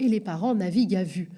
[0.00, 1.30] et les parents naviguent à vue.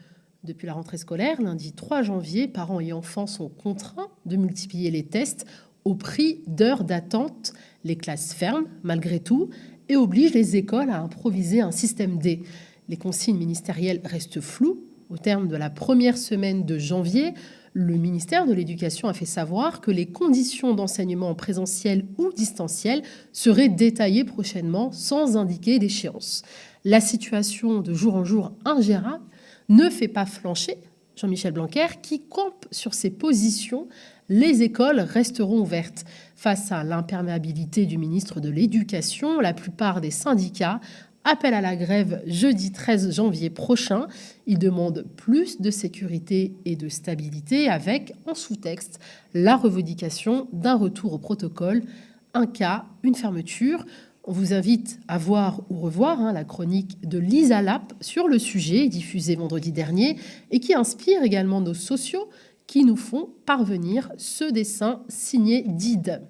[0.43, 5.05] Depuis la rentrée scolaire, lundi 3 janvier, parents et enfants sont contraints de multiplier les
[5.05, 5.47] tests
[5.85, 7.53] au prix d'heures d'attente.
[7.85, 9.51] Les classes ferment malgré tout
[9.89, 12.43] et obligent les écoles à improviser un système D.
[12.89, 14.85] Les consignes ministérielles restent floues.
[15.11, 17.35] Au terme de la première semaine de janvier,
[17.73, 23.03] le ministère de l'Éducation a fait savoir que les conditions d'enseignement en présentiel ou distanciel
[23.33, 26.43] seraient détaillées prochainement sans indiquer d'échéance.
[26.85, 29.25] La situation de jour en jour ingérable
[29.69, 30.79] ne fait pas flancher
[31.21, 33.89] Jean-Michel Blanquer qui campe sur ses positions.
[34.29, 36.05] Les écoles resteront ouvertes.
[36.35, 40.81] Face à l'imperméabilité du ministre de l'Éducation, la plupart des syndicats
[41.25, 44.07] appellent à la grève jeudi 13 janvier prochain.
[44.47, 48.99] Ils demandent plus de sécurité et de stabilité avec, en sous-texte,
[49.35, 51.83] la revendication d'un retour au protocole,
[52.33, 53.85] un cas, une fermeture.
[54.25, 58.39] On vous invite à voir ou revoir hein, la chronique de Lisa Lapp sur le
[58.39, 60.19] sujet, diffusée vendredi dernier,
[60.51, 62.29] et qui inspire également nos sociaux
[62.67, 66.23] qui nous font parvenir ce dessin signé d'Ide.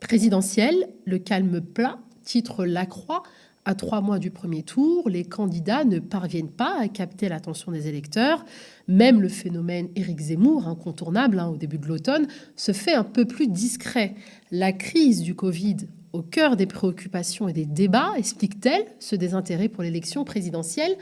[0.00, 3.22] Présidentiel, le calme plat, titre Lacroix.
[3.64, 7.86] À trois mois du premier tour, les candidats ne parviennent pas à capter l'attention des
[7.86, 8.44] électeurs.
[8.88, 13.26] Même le phénomène Éric Zemmour, incontournable hein, au début de l'automne, se fait un peu
[13.26, 14.14] plus discret.
[14.50, 15.76] La crise du Covid
[16.14, 20.96] au cœur des préoccupations et des débats, explique-t-elle ce désintérêt pour l'élection présidentielle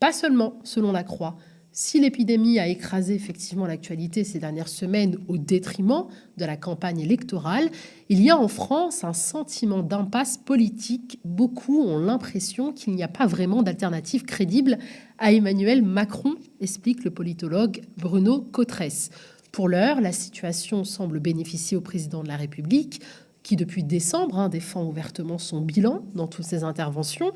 [0.00, 1.36] Pas seulement, selon la Croix.
[1.74, 6.04] Si l'épidémie a écrasé effectivement l'actualité ces dernières semaines au détriment
[6.36, 7.70] de la campagne électorale,
[8.10, 11.18] il y a en France un sentiment d'impasse politique.
[11.24, 14.76] Beaucoup ont l'impression qu'il n'y a pas vraiment d'alternative crédible
[15.16, 19.08] à Emmanuel Macron, explique le politologue Bruno Cotresse.
[19.50, 23.00] Pour l'heure, la situation semble bénéficier au président de la République
[23.42, 27.32] qui depuis décembre hein, défend ouvertement son bilan dans toutes ses interventions.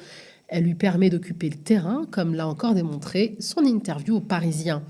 [0.49, 4.83] Elle lui permet d'occuper le terrain, comme l'a encore démontré son interview aux Parisiens.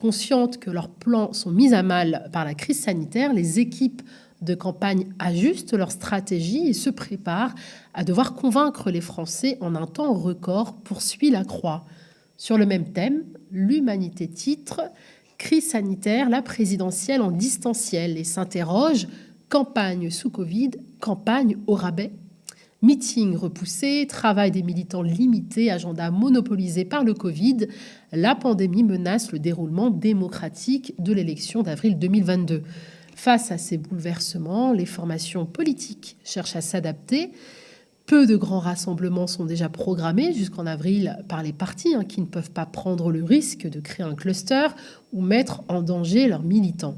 [0.00, 4.02] Conscientes que leurs plans sont mis à mal par la crise sanitaire, les équipes
[4.40, 7.54] de campagne ajustent leur stratégie et se préparent
[7.92, 11.84] à devoir convaincre les Français en un temps record, poursuit la Croix.
[12.36, 14.82] Sur le même thème, l'humanité titre
[15.38, 19.06] Crise sanitaire, la présidentielle en distanciel et s'interroge
[19.48, 22.12] Campagne sous Covid, campagne au rabais.
[22.80, 27.66] Meeting repoussé, travail des militants limité, agenda monopolisé par le Covid,
[28.12, 32.62] la pandémie menace le déroulement démocratique de l'élection d'avril 2022.
[33.16, 37.32] Face à ces bouleversements, les formations politiques cherchent à s'adapter.
[38.06, 42.26] Peu de grands rassemblements sont déjà programmés jusqu'en avril par les partis hein, qui ne
[42.26, 44.68] peuvent pas prendre le risque de créer un cluster
[45.12, 46.94] ou mettre en danger leurs militants.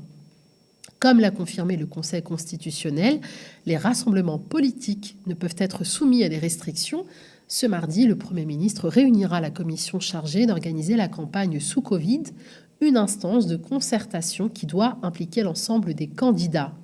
[1.00, 3.20] Comme l'a confirmé le Conseil constitutionnel,
[3.64, 7.06] les rassemblements politiques ne peuvent être soumis à des restrictions.
[7.48, 12.24] Ce mardi, le Premier ministre réunira la commission chargée d'organiser la campagne sous Covid,
[12.82, 16.74] une instance de concertation qui doit impliquer l'ensemble des candidats.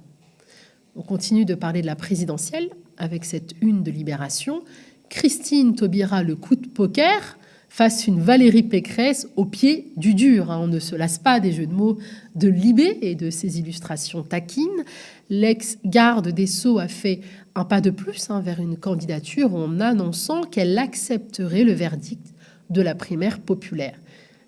[0.97, 4.63] On continue de parler de la présidentielle avec cette une de Libération.
[5.11, 7.37] Christine Taubira le coup de poker
[7.69, 10.51] face une Valérie Pécresse au pied du dur.
[10.51, 10.61] Hein.
[10.63, 11.99] On ne se lasse pas des jeux de mots
[12.35, 14.85] de Libé et de ses illustrations taquines.
[15.29, 17.21] L'ex-garde des Sceaux a fait
[17.55, 22.35] un pas de plus hein, vers une candidature en annonçant qu'elle accepterait le verdict
[22.71, 23.99] de la primaire populaire.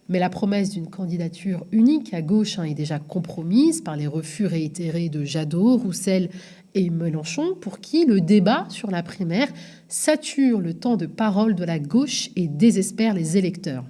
[0.09, 4.47] Mais la promesse d'une candidature unique à gauche hein, est déjà compromise par les refus
[4.47, 6.31] réitérés de Jadot, Roussel
[6.79, 9.49] et Mélenchon, pour qui le débat sur la primaire
[9.89, 13.85] sature le temps de parole de la gauche et désespère les électeurs.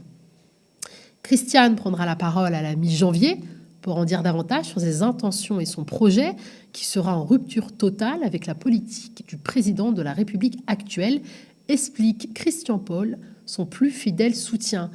[1.22, 3.40] Christiane prendra la parole à la mi-janvier
[3.82, 6.34] pour en dire davantage sur ses intentions et son projet,
[6.72, 11.20] qui sera en rupture totale avec la politique du président de la République actuelle,
[11.68, 14.90] explique Christian Paul, son plus fidèle soutien.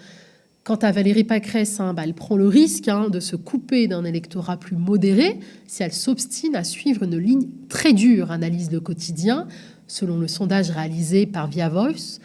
[0.64, 4.06] Quant à Valérie Pécresse, hein, bah, elle prend le risque hein, de se couper d'un
[4.06, 9.48] électorat plus modéré si elle s'obstine à suivre une ligne très dure, analyse le quotidien.
[9.88, 12.20] Selon le sondage réalisé par Via Voice,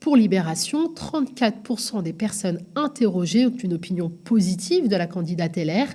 [0.00, 5.88] pour Libération, 34% des personnes interrogées ont une opinion positive de la candidate LR,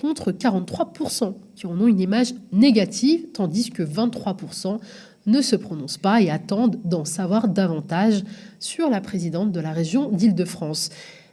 [0.00, 4.78] contre 43% qui en ont une image négative, tandis que 23%
[5.26, 8.22] ne se prononcent pas et attendent d'en savoir davantage
[8.60, 10.90] sur la présidente de la région d'Île-de-France.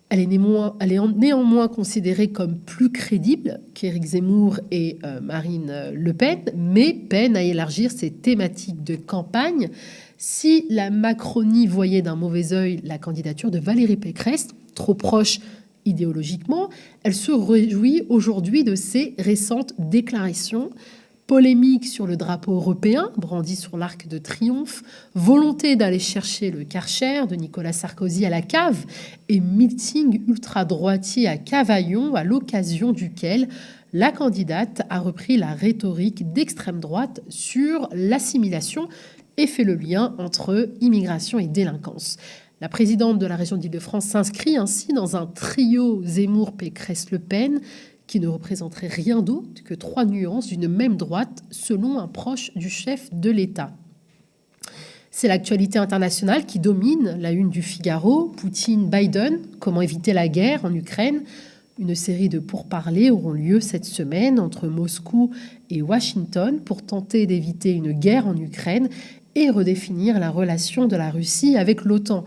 [0.10, 6.94] Elle est, néanmoins, considérée comme plus crédible qu'Éric Zemmour et euh, Marine Le Pen, mais
[6.94, 9.70] peine à élargir ses thématiques de campagne.
[10.18, 15.40] Si la Macronie voyait d'un mauvais œil la candidature de Valérie Pécresse, trop proche
[15.86, 16.70] idéologiquement,
[17.04, 20.72] elle se réjouit aujourd'hui de ses récentes déclarations.
[21.30, 24.82] Polémique sur le drapeau européen brandi sur l'arc de triomphe,
[25.14, 28.84] volonté d'aller chercher le Karcher de Nicolas Sarkozy à la cave
[29.28, 33.48] et meeting ultra-droitier à Cavaillon à l'occasion duquel
[33.94, 38.90] la candidate a repris la rhétorique d'extrême droite sur l'assimilation
[39.38, 42.18] et fait le lien entre immigration et délinquance.
[42.60, 47.62] La présidente de la région d'Île-de-France s'inscrit ainsi dans un trio Zemmour-Pécresse-Le Pen
[48.10, 52.68] qui ne représenterait rien d'autre que trois nuances d'une même droite, selon un proche du
[52.68, 53.72] chef de l'État.
[55.12, 58.34] C'est l'actualité internationale qui domine la une du Figaro.
[58.36, 61.22] Poutine, Biden, comment éviter la guerre en Ukraine?
[61.78, 65.30] Une série de pourparlers auront lieu cette semaine entre Moscou
[65.70, 68.90] et Washington pour tenter d'éviter une guerre en Ukraine
[69.36, 72.24] et redéfinir la relation de la Russie avec l'OTAN.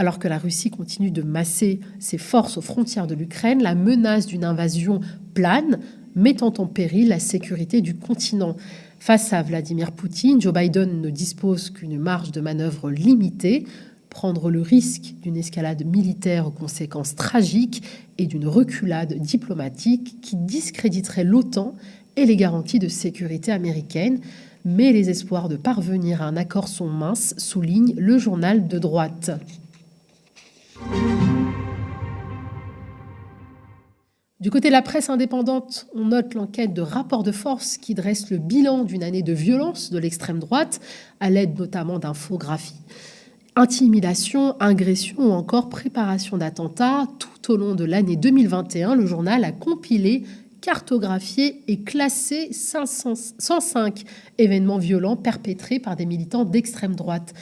[0.00, 4.24] Alors que la Russie continue de masser ses forces aux frontières de l'Ukraine, la menace
[4.24, 5.00] d'une invasion
[5.34, 5.78] plane,
[6.14, 8.56] mettant en péril la sécurité du continent.
[8.98, 13.66] Face à Vladimir Poutine, Joe Biden ne dispose qu'une marge de manœuvre limitée.
[14.08, 17.82] Prendre le risque d'une escalade militaire aux conséquences tragiques
[18.16, 21.74] et d'une reculade diplomatique qui discréditerait l'OTAN
[22.16, 24.20] et les garanties de sécurité américaines.
[24.64, 29.32] Mais les espoirs de parvenir à un accord sont minces, souligne le journal de droite.
[34.40, 38.30] Du côté de la presse indépendante, on note l'enquête de Rapport de Force qui dresse
[38.30, 40.80] le bilan d'une année de violence de l'extrême droite,
[41.20, 42.80] à l'aide notamment d'infographies.
[43.54, 49.52] Intimidation, agression ou encore préparation d'attentats, tout au long de l'année 2021, le journal a
[49.52, 50.24] compilé,
[50.62, 54.04] cartographié et classé 105
[54.38, 57.34] événements violents perpétrés par des militants d'extrême droite.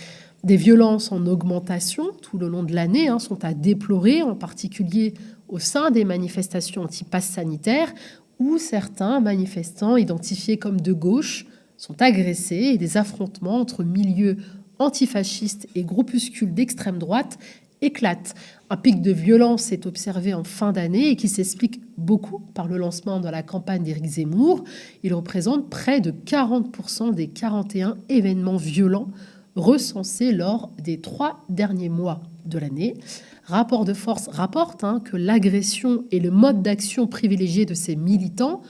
[0.49, 5.13] Des violences en augmentation tout le long de l'année hein, sont à déplorer, en particulier
[5.47, 7.93] au sein des manifestations anti-pass sanitaire,
[8.39, 11.45] où certains manifestants identifiés comme de gauche
[11.77, 14.39] sont agressés et des affrontements entre milieux
[14.79, 17.39] antifascistes et groupuscules d'extrême droite
[17.83, 18.35] éclatent.
[18.71, 22.79] Un pic de violence est observé en fin d'année et qui s'explique beaucoup par le
[22.79, 24.65] lancement de la campagne d'Éric Zemmour.
[25.03, 29.09] Il représente près de 40% des 41 événements violents
[29.59, 32.97] recensés lors des trois derniers mois de l'année.
[33.45, 38.63] Rapport de force rapporte hein, que l'agression est le mode d'action privilégié de ces militants.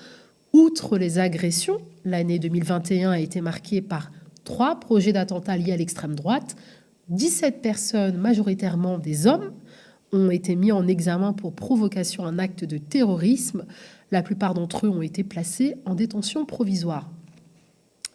[0.52, 4.10] Outre les agressions, l'année 2021 a été marquée par
[4.44, 6.56] trois projets d'attentats liés à l'extrême droite.
[7.10, 9.52] 17 personnes, majoritairement des hommes,
[10.12, 13.66] ont été mis en examen pour provocation à un acte de terrorisme.
[14.10, 17.10] La plupart d'entre eux ont été placés en détention provisoire.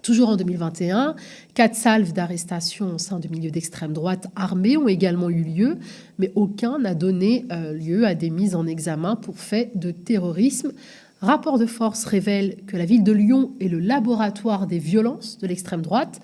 [0.03, 1.15] Toujours en 2021,
[1.53, 5.77] quatre salves d'arrestation au sein de milieux d'extrême droite armés ont également eu lieu,
[6.19, 10.73] mais aucun n'a donné euh, lieu à des mises en examen pour faits de terrorisme.
[11.21, 15.47] Rapport de force révèle que la ville de Lyon est le laboratoire des violences de
[15.47, 16.19] l'extrême droite.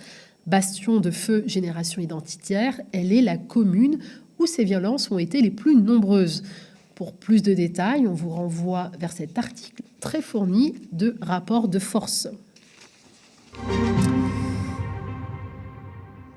[0.46, 4.00] Bastion de feu génération identitaire, elle est la commune
[4.40, 6.44] où ces violences ont été les plus nombreuses.
[6.96, 11.80] Pour plus de détails, on vous renvoie vers cet article très fourni de rapport de
[11.80, 12.28] force.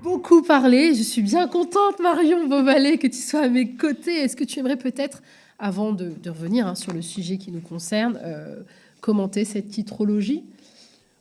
[0.02, 0.94] Beaucoup parlé.
[0.94, 4.14] Je suis bien contente, Marion Beauvalet, que tu sois à mes côtés.
[4.14, 5.22] Est-ce que tu aimerais peut-être,
[5.58, 8.60] avant de, revenir hein, sur le sujet qui nous concerne, euh,
[9.00, 10.42] commenter cette titrologie?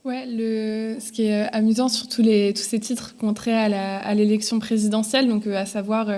[0.03, 3.71] Ouais, le, ce qui est euh, amusant sur tous, les, tous ces titres contraires
[4.03, 6.09] à l'élection présidentielle, donc euh, à savoir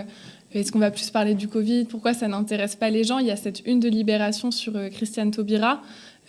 [0.54, 3.32] est-ce qu'on va plus parler du Covid, pourquoi ça n'intéresse pas les gens, il y
[3.32, 5.82] a cette une de Libération sur Christiane Taubira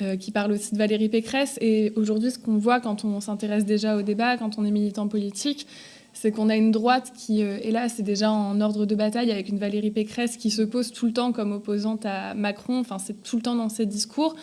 [0.02, 1.58] euh, qui parle aussi de Valérie Pécresse.
[1.60, 5.06] Et aujourd'hui, ce qu'on voit quand on s'intéresse déjà au débat, quand on est militant
[5.08, 5.66] politique,
[6.12, 9.48] c'est qu'on a une droite qui, euh, hélas, est déjà en ordre de bataille avec
[9.48, 12.78] une Valérie Pécresse qui se pose tout le temps comme opposante à Macron.
[12.78, 14.34] Enfin, c'est tout le temps dans ses discours.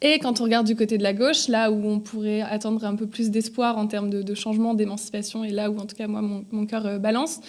[0.00, 2.94] Et quand on regarde du côté de la gauche, là où on pourrait attendre un
[2.94, 6.22] peu plus d'espoir en termes de, changement, d'émancipation, et là où en tout cas moi
[6.22, 7.40] mon, mon cœur euh, balance,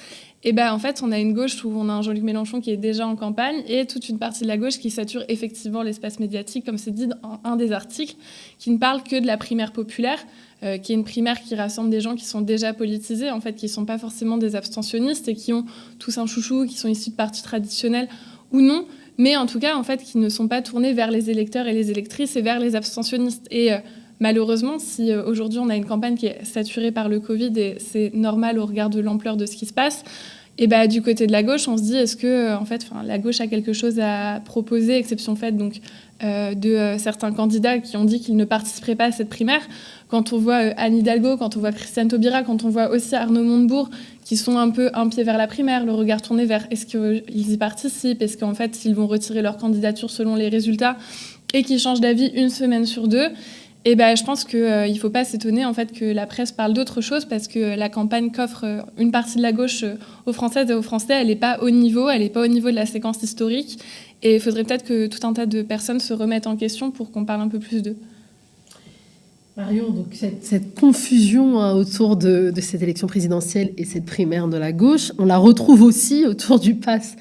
[0.43, 2.71] et ben en fait, on a une gauche où on a un Jean-Luc Mélenchon qui
[2.71, 6.19] est déjà en campagne et toute une partie de la gauche qui sature effectivement l'espace
[6.19, 8.15] médiatique, comme c'est dit dans un des articles,
[8.57, 10.19] qui ne parle que de la primaire populaire,
[10.63, 13.53] euh, qui est une primaire qui rassemble des gens qui sont déjà politisés, en fait,
[13.53, 15.65] qui ne sont pas forcément des abstentionnistes et qui ont
[15.99, 18.07] tous un chouchou, qui sont issus de partis traditionnels
[18.53, 18.85] ou non,
[19.17, 21.73] mais en tout cas, en fait, qui ne sont pas tournés vers les électeurs et
[21.73, 23.45] les électrices et vers les abstentionnistes.
[23.51, 23.77] Et euh,
[24.19, 27.77] malheureusement, si euh, aujourd'hui on a une campagne qui est saturée par le Covid, et
[27.79, 30.03] c'est normal au regard de l'ampleur de ce qui se passe,
[30.61, 32.85] et bah, du côté de la gauche, on se dit est-ce que euh, en fait,
[33.05, 35.79] la gauche a quelque chose à proposer, exception faite donc
[36.21, 39.61] euh, de certains candidats qui ont dit qu'ils ne participeraient pas à cette primaire.
[40.09, 43.43] Quand on voit Anne Hidalgo, quand on voit Christiane Taubira, quand on voit aussi Arnaud
[43.43, 43.89] Montebourg,
[44.25, 47.51] qui sont un peu un pied vers la primaire, le regard tourné vers est-ce qu'ils
[47.51, 50.97] y participent, est-ce qu'en fait ils vont retirer leur candidature selon les résultats,
[51.53, 53.29] et qui changent d'avis une semaine sur deux,
[53.85, 56.73] Et ben, je pense qu'il ne faut pas s'étonner en fait que la presse parle
[56.73, 59.85] d'autre chose parce que la campagne qu'offre une partie de la gauche
[60.25, 62.69] aux Françaises et aux Français, elle n'est pas au niveau, elle n'est pas au niveau
[62.69, 63.79] de la séquence historique.
[64.21, 67.09] Et il faudrait peut-être que tout un tas de personnes se remettent en question pour
[67.11, 67.95] qu'on parle un peu plus d'eux.
[69.55, 74.71] Marion, donc cette, confusion hein, autour de, cette élection présidentielle et cette primaire de la
[74.71, 77.15] gauche, on la retrouve aussi autour du pass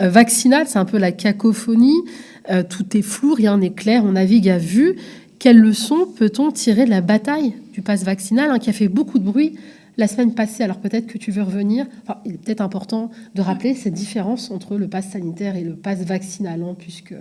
[0.00, 0.66] euh, vaccinal.
[0.68, 2.00] C'est un peu la cacophonie.
[2.48, 4.96] Euh, tout est flou, rien n'est clair, on navigue à vue.
[5.40, 9.18] Quelles leçons peut-on tirer de la bataille du pass vaccinal hein, qui a fait beaucoup
[9.18, 9.58] de bruit
[9.96, 10.62] la semaine passée?
[10.62, 11.86] Alors peut-être que tu veux revenir.
[12.26, 16.00] il est peut-être important de rappeler cette différence entre le pass sanitaire et le pass
[16.00, 17.14] vaccinal, hein, puisque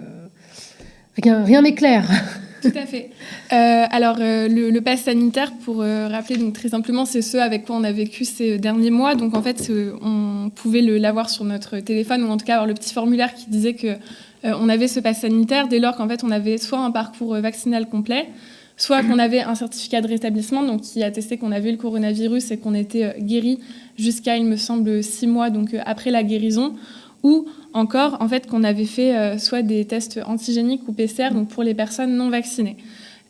[1.23, 2.09] rien n'est clair.
[2.61, 3.09] Tout à fait.
[3.53, 7.37] Euh, alors, euh, le, le, pass sanitaire, pour euh, rappeler donc, très simplement, c'est ce
[7.37, 9.15] avec quoi on a vécu ces derniers mois.
[9.15, 9.71] Donc, en fait,
[10.01, 13.49] on pouvait l'avoir sur notre téléphone, ou en tout cas avoir le petit formulaire qui
[13.49, 13.95] disait que
[14.43, 17.87] on avait ce pass sanitaire dès lors qu'en fait, on avait soit un parcours vaccinal
[17.87, 18.29] complet,
[18.77, 22.57] soit qu'on avait un certificat de rétablissement, donc qui attestait qu'on avait le coronavirus et
[22.57, 23.59] qu'on était guéri
[23.97, 26.75] jusqu'à, il me semble, six mois donc après la guérison,
[27.23, 31.49] ou encore en fait qu'on avait fait euh, soit des tests antigéniques ou PCR donc
[31.49, 32.77] pour les personnes non vaccinées.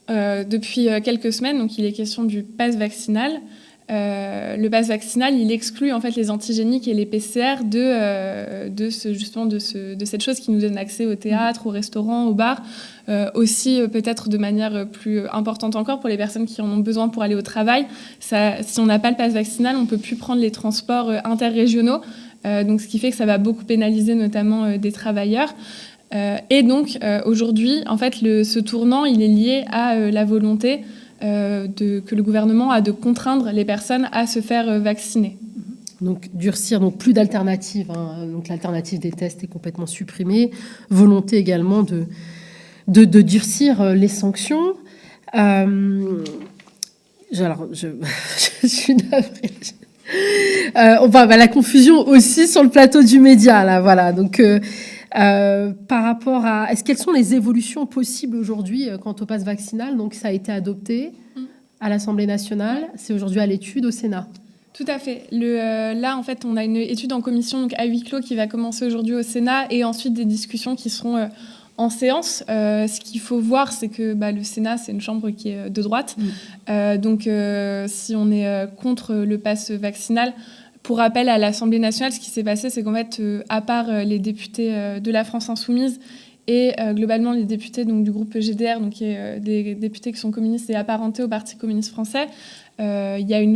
[0.09, 3.31] Euh, depuis euh, quelques semaines, donc il est question du pass vaccinal.
[3.89, 9.13] Le pass vaccinal, il exclut en fait les antigéniques et les PCR de, de ce,
[9.13, 12.33] justement de, ce, de, cette chose qui nous donne accès au théâtre, au restaurant, au
[12.33, 12.61] bar,
[13.33, 17.23] aussi peut-être de manière plus importante encore pour les personnes qui en ont besoin pour
[17.23, 17.87] aller au travail.
[18.19, 22.01] Si on n'a pas le pass vaccinal, on peut plus prendre les transports interrégionaux.
[22.45, 25.53] Euh, donc, ce qui fait que ça va beaucoup pénaliser notamment euh, des travailleurs.
[26.13, 30.81] Euh, et donc, aujourd'hui, en fait, ce tournant, il est lié à la volonté
[31.21, 35.37] que le gouvernement a de contraindre les personnes à se faire vacciner.
[36.01, 37.91] Donc durcir, donc plus d'alternatives.
[37.91, 38.25] Hein.
[38.31, 40.51] donc l'alternative des tests est complètement supprimée.
[40.89, 42.05] Volonté également de,
[42.87, 44.75] de, durcir les sanctions.
[45.33, 45.91] alors,
[47.73, 49.51] je, suis navrée.
[50.75, 54.11] Euh, enfin, bah, la confusion aussi sur le plateau du média, là, voilà.
[54.11, 54.59] Donc, euh,
[55.17, 59.97] euh, par rapport à, est-ce quelles sont les évolutions possibles aujourd'hui quant au pass vaccinal?
[59.97, 61.11] Donc, ça a été adopté
[61.79, 64.27] à l'Assemblée nationale, c'est aujourd'hui à l'étude au Sénat.
[64.73, 65.23] Tout à fait.
[65.31, 68.35] Le, là, en fait, on a une étude en commission donc, à huis clos qui
[68.35, 71.29] va commencer aujourd'hui au Sénat et ensuite des discussions qui seront
[71.79, 75.29] en séance, euh, ce qu'il faut voir, c'est que bah, le Sénat, c'est une chambre
[75.29, 76.17] qui est euh, de droite.
[76.17, 76.23] Mm.
[76.69, 77.29] Euh, donc,
[77.89, 80.33] si on est contre le pass vaccinal,
[80.83, 84.19] pour rappel à l'Assemblée nationale, ce qui s'est passé, c'est qu'en fait, à part les
[84.19, 85.99] députés de la France insoumise
[86.47, 90.75] et globalement les députés donc, du groupe GDR, donc des députés qui sont communistes et
[90.75, 92.27] apparentés au Parti communiste français,
[92.79, 93.55] il y a une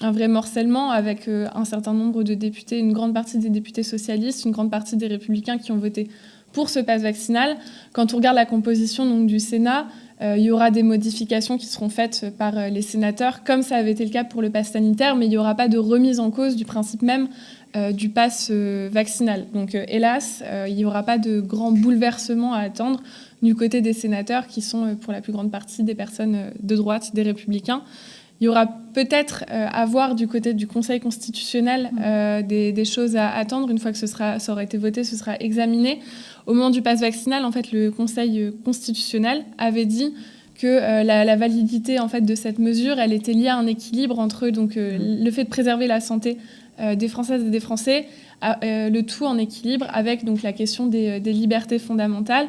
[0.00, 4.44] un vrai morcellement avec un certain nombre de députés, une grande partie des députés socialistes,
[4.46, 6.08] une grande partie des républicains qui ont voté
[6.52, 7.56] pour ce pass vaccinal.
[7.92, 11.66] Quand on regarde la composition donc, du Sénat, euh, il y aura des modifications qui
[11.66, 14.72] seront faites par euh, les sénateurs, comme ça avait été le cas pour le pass
[14.72, 17.28] sanitaire, mais il n'y aura pas de remise en cause du principe même
[17.76, 19.46] euh, du pass vaccinal.
[19.54, 23.00] Donc, hélas, il n'y aura pas de grands bouleversements à attendre
[23.42, 27.14] du côté des sénateurs, qui sont pour la plus grande partie des personnes de droite,
[27.14, 27.82] des républicains.
[28.40, 31.90] Il y aura peut-être à voir du côté du Conseil constitutionnel
[32.46, 33.68] des, choses à attendre.
[33.68, 35.98] Une fois que ce sera, ça aura été voté, ce sera examiné.
[36.46, 40.14] Au moment du pass vaccinal, en fait, le Conseil constitutionnel avait dit
[40.58, 44.18] que euh, la, validité en fait de cette mesure, elle était liée à un équilibre
[44.18, 45.24] entre donc euh, mmh.
[45.24, 46.36] le fait de préserver la santé
[46.80, 48.06] euh, des Françaises et des Français,
[48.42, 52.46] le tout en équilibre avec donc la question des, des libertés fondamentales.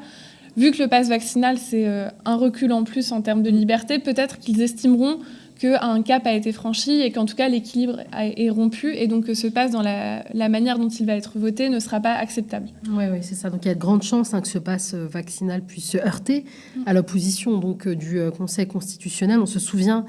[0.58, 1.88] Vu que le pass vaccinal c'est
[2.25, 5.19] un recul en plus en termes de liberté, peut-être qu'ils estimeront
[5.60, 9.34] qu'un cap a été franchi et qu'en tout cas l'équilibre est rompu et donc que
[9.34, 12.70] ce passe dans la, manière dont il va être voté ne sera pas acceptable.
[12.89, 13.50] Oui, oui c'est ça.
[13.50, 16.46] Donc il y a de grandes chances hein, que ce passe vaccinal puisse se heurter
[16.86, 19.39] à l'opposition donc euh, du euh, Conseil constitutionnel.
[19.39, 20.06] On se souvient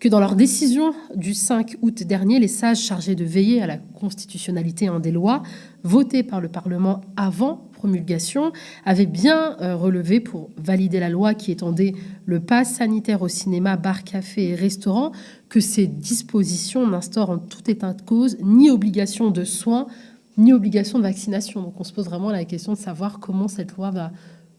[0.00, 3.78] que dans leur décision du 5 août dernier, les sages chargés de veiller à la
[3.78, 5.42] constitutionnalité des lois
[5.84, 8.52] votées par le Parlement avant promulgation
[8.84, 13.76] avait bien euh, relevé pour valider la loi qui étendait le pass sanitaire au cinéma,
[13.76, 15.12] bar, café et restaurant
[15.48, 19.86] que ces dispositions n'instaurent en tout état de cause ni obligation de soins
[20.38, 21.62] ni obligation de vaccination.
[21.62, 24.10] Donc on se pose vraiment la question de savoir comment cette loi va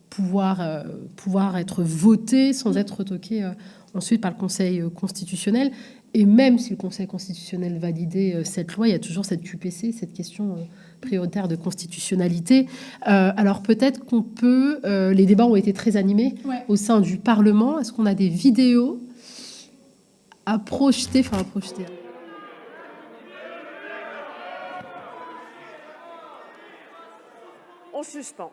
[0.09, 0.83] pouvoir, euh,
[1.15, 3.51] pouvoir être votée sans être retoquée euh,
[3.93, 5.71] ensuite par le Conseil constitutionnel.
[6.19, 9.91] Et même si le Conseil constitutionnel validait cette loi, il y a toujours cette QPC,
[9.91, 10.55] cette question
[10.99, 12.65] prioritaire de constitutionnalité.
[13.07, 16.33] Euh, alors peut-être qu'on peut, euh, les débats ont été très animés
[16.69, 17.77] au sein du Parlement.
[17.77, 18.99] Est-ce qu'on a des vidéos
[20.47, 21.85] à projeter, enfin à projeter?
[27.93, 28.51] On suspend.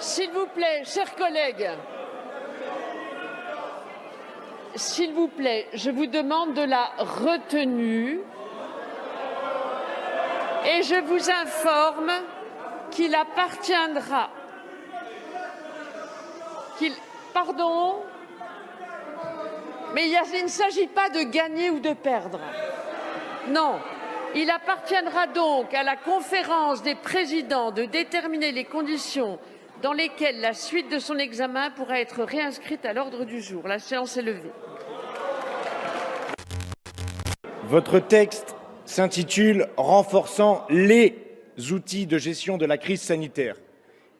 [0.00, 1.68] S'il vous plaît, chers collègues,
[4.74, 8.20] s'il vous plaît, je vous demande de la retenue
[10.64, 12.10] et je vous informe
[12.90, 14.30] qu'il appartiendra.
[17.34, 18.02] Pardon
[19.94, 22.40] Mais il ne s'agit pas de gagner ou de perdre.
[23.48, 23.78] Non.
[24.34, 29.38] Il appartiendra donc à la conférence des présidents de déterminer les conditions
[29.82, 33.66] dans lesquelles la suite de son examen pourra être réinscrite à l'ordre du jour.
[33.68, 34.50] La séance est levée.
[37.64, 41.14] Votre texte s'intitule Renforçant les
[41.70, 43.56] outils de gestion de la crise sanitaire.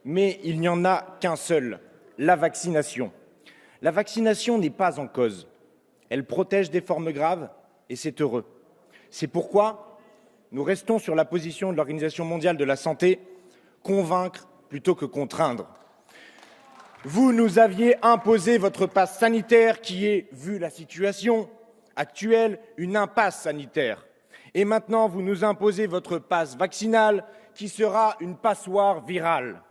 [0.04, 1.80] Mais il n'y en a qu'un seul,
[2.18, 3.12] la vaccination.
[3.82, 5.48] La vaccination n'est pas en cause.
[6.10, 7.50] Elle protège des formes graves
[7.88, 8.44] et c'est heureux.
[9.10, 9.98] C'est pourquoi
[10.52, 13.20] nous restons sur la position de l'Organisation mondiale de la santé,
[13.82, 15.66] convaincre plutôt que contraindre.
[17.04, 21.48] Vous nous aviez imposé votre passe sanitaire qui est, vu la situation
[21.96, 24.06] actuelle, une impasse sanitaire.
[24.54, 29.62] Et maintenant, vous nous imposez votre passe vaccinal qui sera une passoire virale.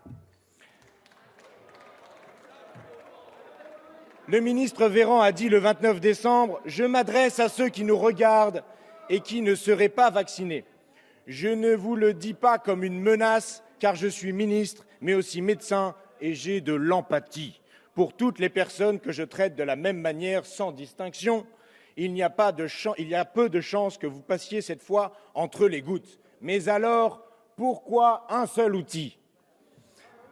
[4.27, 8.63] Le ministre Véran a dit le 29 décembre Je m'adresse à ceux qui nous regardent
[9.09, 10.65] et qui ne seraient pas vaccinés.
[11.27, 15.41] Je ne vous le dis pas comme une menace, car je suis ministre, mais aussi
[15.41, 17.61] médecin, et j'ai de l'empathie
[17.93, 21.47] pour toutes les personnes que je traite de la même manière, sans distinction.
[21.95, 22.67] Il, y a pas de
[22.99, 26.19] il y a peu de chances que vous passiez cette fois entre les gouttes.
[26.41, 27.23] Mais alors,
[27.55, 29.17] pourquoi un seul outil?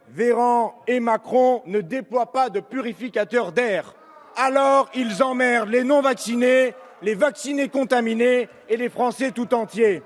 [0.08, 3.96] Véran et Macron ne déploient pas de purificateurs d'air.
[4.36, 10.02] Alors, ils emmerdent les non-vaccinés, les vaccinés contaminés et les Français tout entiers.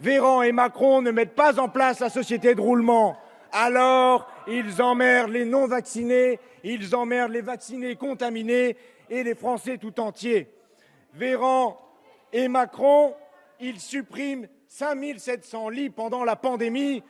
[0.00, 3.16] Véran et Macron ne mettent pas en place la société de roulement.
[3.52, 8.76] Alors, ils emmerdent les non-vaccinés, ils emmerdent les vaccinés contaminés
[9.10, 10.48] et les Français tout entiers.
[11.12, 11.78] Véran
[12.32, 13.14] et Macron,
[13.60, 17.02] ils suppriment 5700 lits pendant la pandémie.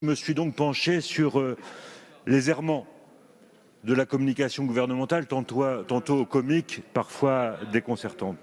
[0.00, 1.56] Je me suis donc penché sur euh,
[2.26, 2.86] les errements
[3.84, 8.36] de la communication gouvernementale, tantôt, comique, parfois déconcertante.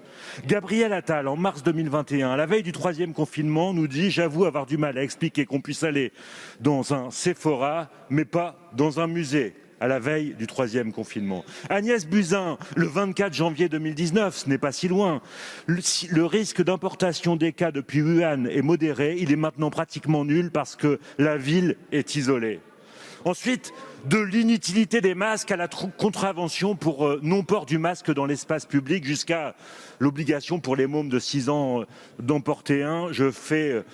[0.46, 4.66] Gabriel Attal, en mars 2021, à la veille du troisième confinement, nous dit J'avoue avoir
[4.66, 6.12] du mal à expliquer qu'on puisse aller
[6.60, 11.44] dans un Sephora, mais pas dans un musée à la veille du troisième confinement.
[11.68, 15.20] Agnès Buzyn, le 24 janvier 2019, ce n'est pas si loin.
[15.66, 19.16] Le, risque d'importation des cas depuis Wuhan est modéré.
[19.18, 22.60] Il est maintenant pratiquement nul parce que la ville est isolée.
[23.24, 23.72] Ensuite,
[24.04, 29.04] de l'inutilité des masques à la contravention pour euh, non-port du masque dans l'espace public
[29.04, 29.54] jusqu'à
[30.00, 31.84] l'obligation pour les mômes de 6 ans euh,
[32.18, 33.12] d'en porter un.
[33.12, 33.84] Je fais euh,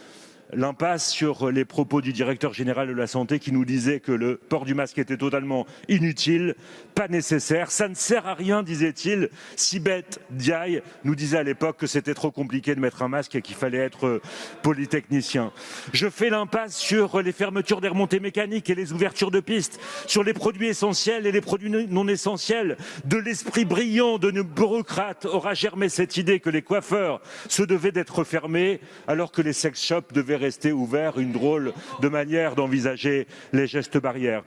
[0.53, 4.37] l'impasse sur les propos du directeur général de la santé qui nous disait que le
[4.37, 6.55] port du masque était totalement inutile,
[6.95, 9.31] pas nécessaire, ça ne sert à rien, disait-il.
[9.57, 13.43] Sibeth Diaye nous disait à l'époque que c'était trop compliqué de mettre un masque et
[13.43, 14.21] qu'il fallait être
[14.63, 15.53] polytechnicien.
[15.93, 20.25] Je fais l'impasse sur les fermetures des remontées mécaniques et les ouvertures de pistes, sur
[20.25, 22.77] les produits essentiels et les produits non essentiels.
[23.05, 27.93] De l'esprit brillant de nos bureaucrates aura germé cette idée que les coiffeurs se devaient
[27.93, 33.27] d'être fermés alors que les sex shops devaient rester ouvert, une drôle de manière d'envisager
[33.53, 34.43] les gestes barrières.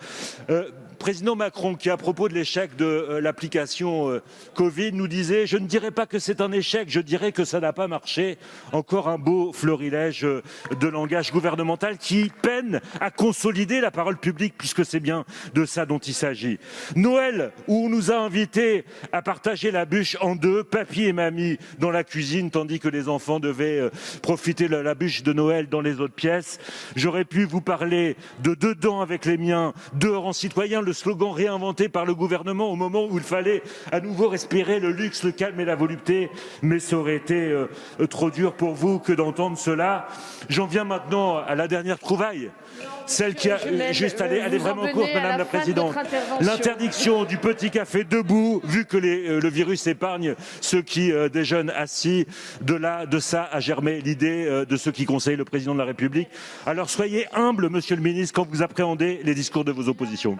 [0.49, 0.69] Euh,
[1.01, 4.21] président Macron, qui à propos de l'échec de euh, l'application euh,
[4.53, 7.59] Covid, nous disait Je ne dirais pas que c'est un échec, je dirais que ça
[7.59, 8.37] n'a pas marché.
[8.71, 14.85] Encore un beau florilège de langage gouvernemental qui peine à consolider la parole publique, puisque
[14.85, 16.59] c'est bien de ça dont il s'agit.
[16.95, 21.57] Noël, où on nous a invités à partager la bûche en deux, papy et mamie
[21.79, 23.89] dans la cuisine, tandis que les enfants devaient
[24.21, 26.59] profiter de la bûche de Noël dans les autres pièces.
[26.95, 32.05] J'aurais pu vous parler de dedans avec les miens, dehors en citoyen, slogan réinventé par
[32.05, 35.65] le gouvernement au moment où il fallait à nouveau respirer le luxe, le calme et
[35.65, 36.29] la volupté.
[36.61, 37.67] Mais ça aurait été euh,
[38.09, 40.07] trop dur pour vous que d'entendre cela.
[40.49, 42.49] J'en viens maintenant à la dernière trouvaille
[43.05, 45.93] celle qui a juste elle est vraiment courte, Madame la, Présidente.
[46.39, 51.71] L'interdiction du petit café debout, vu que euh, le virus épargne ceux qui euh, déjeunent
[51.71, 52.25] assis.
[52.61, 55.85] De là, de ça a germé l'idée de ceux qui conseillent le président de la
[55.85, 56.29] République.
[56.65, 60.37] Alors soyez humble, Monsieur le Ministre, quand vous appréhendez les discours de vos oppositions.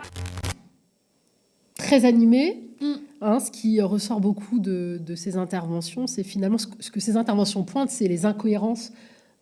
[1.91, 2.69] Très animé.
[2.80, 2.93] Mm.
[3.19, 7.89] Hein, ce qui ressort beaucoup de, ces interventions, c'est finalement ce que, ces interventions pointent,
[7.89, 8.93] c'est les incohérences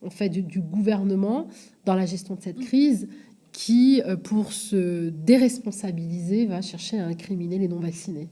[0.03, 1.47] en fait du, gouvernement
[1.85, 3.07] dans la gestion de cette crise
[3.51, 8.29] qui, euh, pour se déresponsabiliser, va chercher à incriminer les non-vaccinés.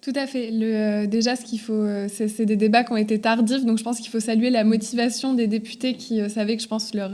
[0.00, 0.50] Tout à fait.
[0.52, 3.98] Le, déjà, ce qu'il faut, c'est des débats qui ont été tardifs, donc je pense
[3.98, 7.10] qu'il faut saluer la motivation des députés qui savaient que je pense leur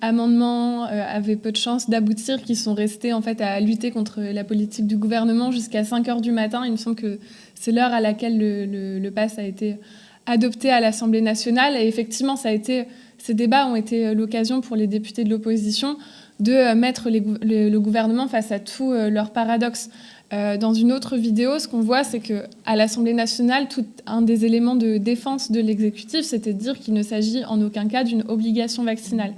[0.00, 4.20] amendements euh, avaient peu de chances d'aboutir, qui sont restés en fait à lutter contre
[4.20, 6.62] la politique du gouvernement jusqu'à 5 heures du matin.
[6.64, 7.18] Il me semble que
[7.54, 9.76] c'est l'heure à laquelle le, pass a été
[10.26, 11.76] adopté à l'Assemblée nationale.
[11.76, 12.86] Et effectivement, ces
[13.30, 15.96] débats ont été l'occasion pour les députés de l'opposition
[16.40, 19.90] de mettre le, gouvernement face à tous euh, leurs paradoxes.
[20.32, 24.22] Euh, dans une autre vidéo, ce qu'on voit, c'est que à l'Assemblée nationale, tout un
[24.22, 28.04] des éléments de défense de l'exécutif, c'était de dire qu'il ne s'agit en aucun cas
[28.04, 29.34] d'une obligation vaccinale.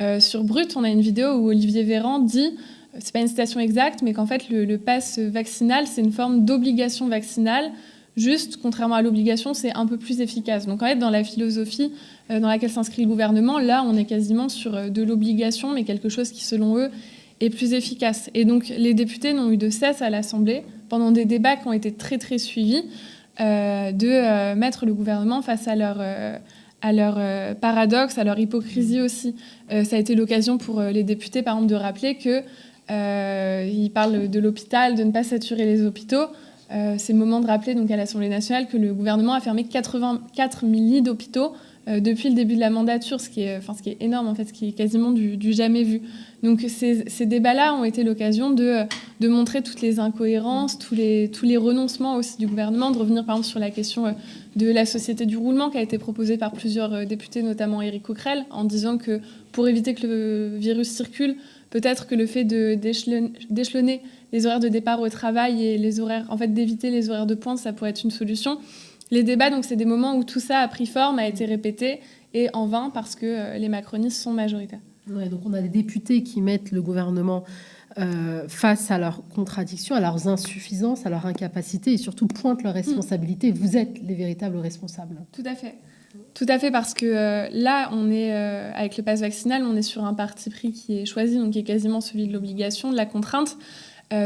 [0.00, 2.50] Euh, sur Brut, on a une vidéo où Olivier Véran dit,
[2.98, 6.44] c'est pas une citation exacte, mais qu'en fait le, le pass vaccinal, c'est une forme
[6.44, 7.72] d'obligation vaccinale.
[8.16, 10.66] Juste, contrairement à l'obligation, c'est un peu plus efficace.
[10.66, 11.92] Donc en fait, dans la philosophie
[12.30, 15.84] euh, dans laquelle s'inscrit le gouvernement, là, on est quasiment sur euh, de l'obligation, mais
[15.84, 16.90] quelque chose qui, selon eux,
[17.40, 18.30] est plus efficace.
[18.34, 21.72] Et donc les députés n'ont eu de cesse à l'Assemblée, pendant des débats qui ont
[21.72, 22.82] été très très suivis,
[23.38, 26.02] de mettre le gouvernement face à leur
[26.82, 29.34] à leur euh, paradoxe, à leur hypocrisie aussi.
[29.72, 32.42] Euh, ça a été l'occasion pour euh, les députés, par exemple, de rappeler que
[32.90, 36.24] ils parlent de l'hôpital, de ne pas saturer les hôpitaux.
[36.70, 40.60] c'est le moment de rappeler donc à l'Assemblée nationale que le gouvernement a fermé 84
[40.60, 41.52] 000 lits d'hôpitaux
[41.86, 44.34] depuis le début de la mandature, ce qui est, enfin, ce qui est énorme en
[44.34, 46.00] fait, ce qui est quasiment du, du jamais vu.
[46.42, 48.84] Donc ces, ces débats-là ont été l'occasion de,
[49.20, 53.26] de, montrer toutes les incohérences, tous les, tous les renoncements aussi du gouvernement, de revenir
[53.26, 54.14] par exemple sur la question
[54.58, 58.02] de la société du roulement qui a été proposée par plusieurs euh, députés, notamment Éric
[58.02, 59.20] Coquerel, en disant que
[59.52, 61.36] pour éviter que le virus circule,
[61.70, 66.36] peut-être que le fait d'échelonner les horaires de départ au travail et les horaires, en
[66.36, 68.58] fait, d'éviter les horaires de pointe, ça pourrait être une solution.
[69.10, 72.00] Les débats, donc, c'est des moments où tout ça a pris forme, a été répété,
[72.34, 74.80] et en vain parce que euh, les macronistes sont majoritaires.
[75.06, 77.44] Donc on a des députés qui mettent le gouvernement
[77.96, 82.74] euh, face à leurs contradictions, à leurs insuffisances, à leur incapacité et surtout pointent leurs
[82.74, 83.50] responsabilités.
[83.50, 85.16] Vous êtes les véritables responsables.
[85.32, 85.76] Tout à fait.
[86.34, 89.74] Tout à fait, parce que euh, là, on est euh, avec le pass vaccinal, on
[89.74, 92.92] est sur un parti pris qui est choisi, donc qui est quasiment celui de l'obligation,
[92.92, 93.56] de la contrainte.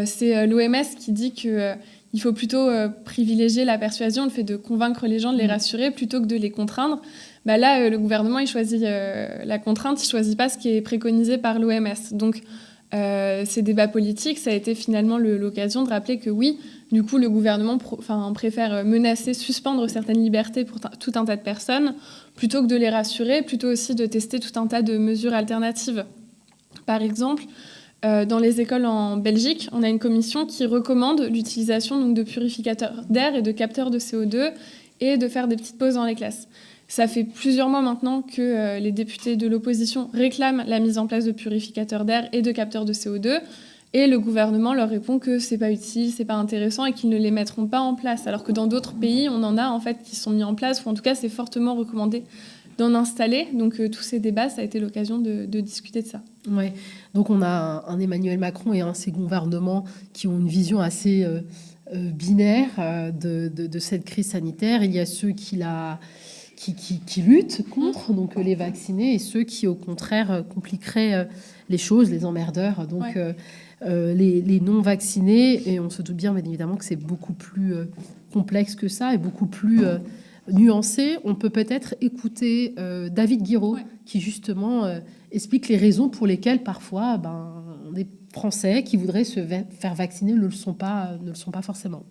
[0.04, 1.74] c'est l'OMS qui dit que
[2.12, 2.68] il faut plutôt
[3.04, 5.50] privilégier la persuasion, le fait de convaincre les gens, de les mm.
[5.50, 7.00] rassurer, plutôt que de les contraindre.
[7.46, 11.38] Bah là, le gouvernement, il choisit la contrainte, il choisit pas ce qui est préconisé
[11.38, 12.12] par l'OMS.
[12.12, 12.42] Donc,
[12.94, 16.58] euh, ces débats politiques, ça a été finalement l'occasion de rappeler que oui,
[16.90, 21.94] du coup, le gouvernement préfère menacer, suspendre certaines libertés pour tout un tas de personnes,
[22.34, 26.04] plutôt que de les rassurer, plutôt aussi de tester tout un tas de mesures alternatives.
[26.84, 27.44] Par exemple,
[28.04, 33.04] euh, dans les écoles en Belgique, on a une commission qui recommande l'utilisation de purificateurs
[33.08, 34.50] d'air et de capteurs de CO2
[35.00, 36.48] et de faire des petites pauses dans les classes.
[36.94, 41.06] Ça fait plusieurs mois maintenant que euh, les députés de l'opposition réclament la mise en
[41.06, 43.40] place de purificateurs d'air et de capteurs de CO2.
[43.94, 47.16] Et le gouvernement leur répond que c'est pas utile, c'est pas intéressant et qu'ils ne
[47.16, 48.26] les mettront pas en place.
[48.26, 50.84] Alors que dans d'autres pays, on en a en fait qui sont mis en place,
[50.84, 52.24] ou en tout cas c'est fortement recommandé
[52.76, 53.48] d'en installer.
[53.54, 56.20] Donc euh, tous ces débats, ça a été l'occasion de, discuter de ça.
[56.46, 56.74] Ouais.
[57.14, 61.24] Donc on a un, Emmanuel Macron et un ses gouvernements qui ont une vision assez
[61.24, 61.40] euh,
[61.94, 62.68] binaire
[63.18, 64.84] de, de, cette crise sanitaire.
[64.84, 65.98] Il y a ceux qui la
[66.70, 71.24] qui, luttent contre donc les vaccinés et ceux qui au contraire euh, compliqueraient euh,
[71.68, 75.68] les choses, les emmerdeurs, donc euh, les, non vaccinés.
[75.68, 77.74] Et on se doute bien, bien évidemment, que c'est beaucoup plus
[78.32, 79.82] complexe que ça et beaucoup plus
[80.48, 81.16] nuancé.
[81.24, 82.74] On peut peut-être écouter
[83.10, 84.86] David Guiraud qui justement
[85.30, 90.40] explique les raisons pour lesquelles parfois ben, des Français qui voudraient se faire vacciner ne
[90.40, 92.04] le sont pas, ne le sont pas forcément.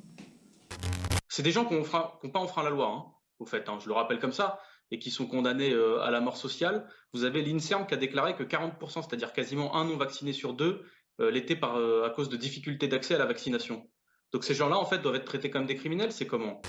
[1.29, 2.91] C'est des gens qui n'ont pas enfreint la loi.
[2.91, 4.59] Hein au fait, hein, je le rappelle comme ça,
[4.91, 6.85] et qui sont condamnés euh, à la mort sociale.
[7.13, 10.83] Vous avez l'INSERM qui a déclaré que 40%, c'est-à-dire quasiment un non vacciné sur deux,
[11.19, 13.87] euh, l'étaient euh, à cause de difficultés d'accès à la vaccination.
[14.31, 16.11] Donc ces gens-là, en fait, doivent être traités comme des criminels.
[16.11, 16.61] C'est comment?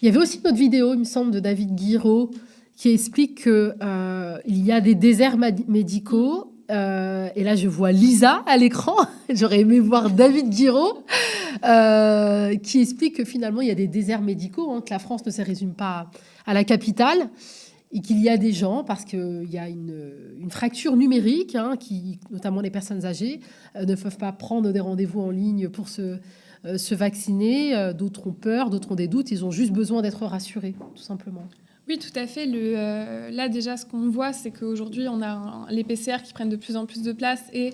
[0.00, 2.30] Il y avait aussi une autre vidéo, il me semble, de David Guiraud,
[2.76, 8.56] qui explique qu'il y a des déserts médicaux euh, et là, je vois Lisa à
[8.56, 8.96] l'écran.
[9.28, 11.04] J'aurais aimé voir David Giraud,
[11.64, 15.24] euh, qui explique que finalement, il y a des déserts médicaux, hein, que la France
[15.26, 16.10] ne se résume pas
[16.46, 17.28] à la capitale,
[17.92, 19.92] et qu'il y a des gens, parce qu'il y a une,
[20.48, 23.40] fracture numérique, hein, qui, notamment les personnes âgées,
[23.76, 26.18] euh, ne peuvent pas prendre des rendez-vous en ligne pour se,
[26.76, 27.92] se vacciner.
[27.92, 29.30] d'autres ont peur, d'autres ont des doutes.
[29.30, 31.44] Ils ont juste besoin d'être rassurés, tout simplement.
[31.88, 32.46] Oui, tout à fait.
[32.46, 36.48] Le, euh, là, déjà, ce qu'on voit, c'est qu'aujourd'hui, on a les PCR qui prennent
[36.48, 37.70] de plus en plus de place et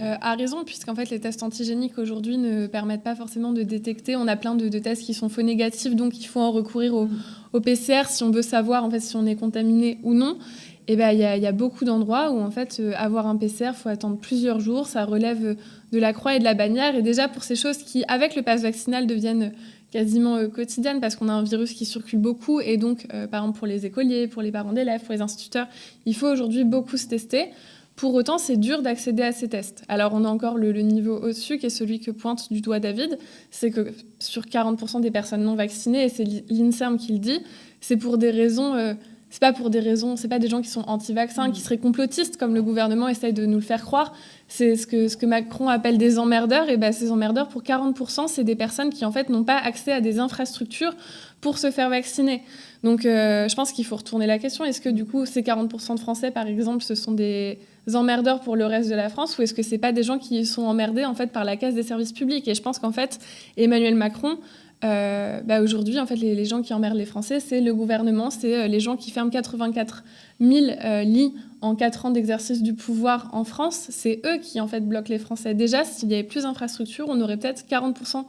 [0.00, 4.14] euh, à raison, puisqu'en fait, les tests antigéniques aujourd'hui ne permettent pas forcément de détecter.
[4.14, 7.60] On a plein de, tests qui sont faux négatifs, donc il faut en recourir au,
[7.60, 10.38] PCR si on veut savoir en fait si on est contaminé ou non.
[10.86, 14.18] eh ben, il y, a beaucoup d'endroits où en fait avoir un PCR, faut attendre
[14.18, 15.56] plusieurs jours, ça relève
[15.90, 16.94] de la croix et de la bannière.
[16.94, 19.52] Et déjà pour ces choses qui, avec le pass vaccinal, deviennent
[19.90, 23.66] quasiment quotidiennes parce qu'on a un virus qui circule beaucoup et donc par exemple pour
[23.66, 25.66] les écoliers, pour les parents d'élèves, pour les instituteurs,
[26.04, 27.50] il faut aujourd'hui beaucoup se tester.
[27.98, 29.82] Pour autant, c'est dur d'accéder à ces tests.
[29.88, 33.18] Alors, on a encore le, niveau au-dessus, qui est celui que pointe du doigt David,
[33.50, 37.40] c'est que sur 40% des personnes non vaccinées, et c'est l'INSERM qui le dit,
[37.80, 38.74] c'est pour des raisons...
[38.74, 38.94] Euh,
[39.30, 42.38] c'est pas pour des raisons, c'est pas des gens qui sont anti-vaccins, qui seraient complotistes,
[42.38, 44.14] comme le gouvernement essaye de nous le faire croire.
[44.48, 46.70] C'est ce que, ce que Macron appelle des emmerdeurs.
[46.70, 49.92] Et ben, ces emmerdeurs, pour 40%, c'est des personnes qui, en fait, n'ont pas accès
[49.92, 50.94] à des infrastructures
[51.42, 52.42] pour se faire vacciner.
[52.82, 54.64] Donc, euh, je pense qu'il faut retourner la question.
[54.64, 57.58] Est-ce que, du coup, ces 40% de Français, par exemple, ce sont des
[57.94, 60.44] emmerdeurs pour le reste de la France ou est-ce que c'est pas des gens qui
[60.44, 62.46] sont emmerdés en fait par la caisse des services publics?
[62.48, 63.18] Et je pense qu'en fait,
[63.56, 64.38] Emmanuel Macron,
[64.84, 68.54] euh, bah aujourd'hui, en fait, les, gens qui emmerdent les Français, c'est le gouvernement, c'est
[68.54, 70.04] euh, les gens qui ferment 84
[70.40, 73.88] 000 euh, lits en 4 ans d'exercice du pouvoir en France.
[73.90, 75.54] C'est eux qui, en fait, bloquent les Français.
[75.54, 78.24] Déjà, s'il y avait plus d'infrastructures, on aurait peut-être 40%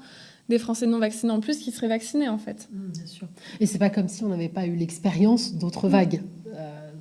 [0.50, 2.68] des Français non vaccinés en plus qui seraient vaccinés, en fait.
[2.72, 3.28] Mmh, bien sûr.
[3.60, 6.22] Et c'est pas comme si on n'avait pas eu l'expérience d'autres vagues.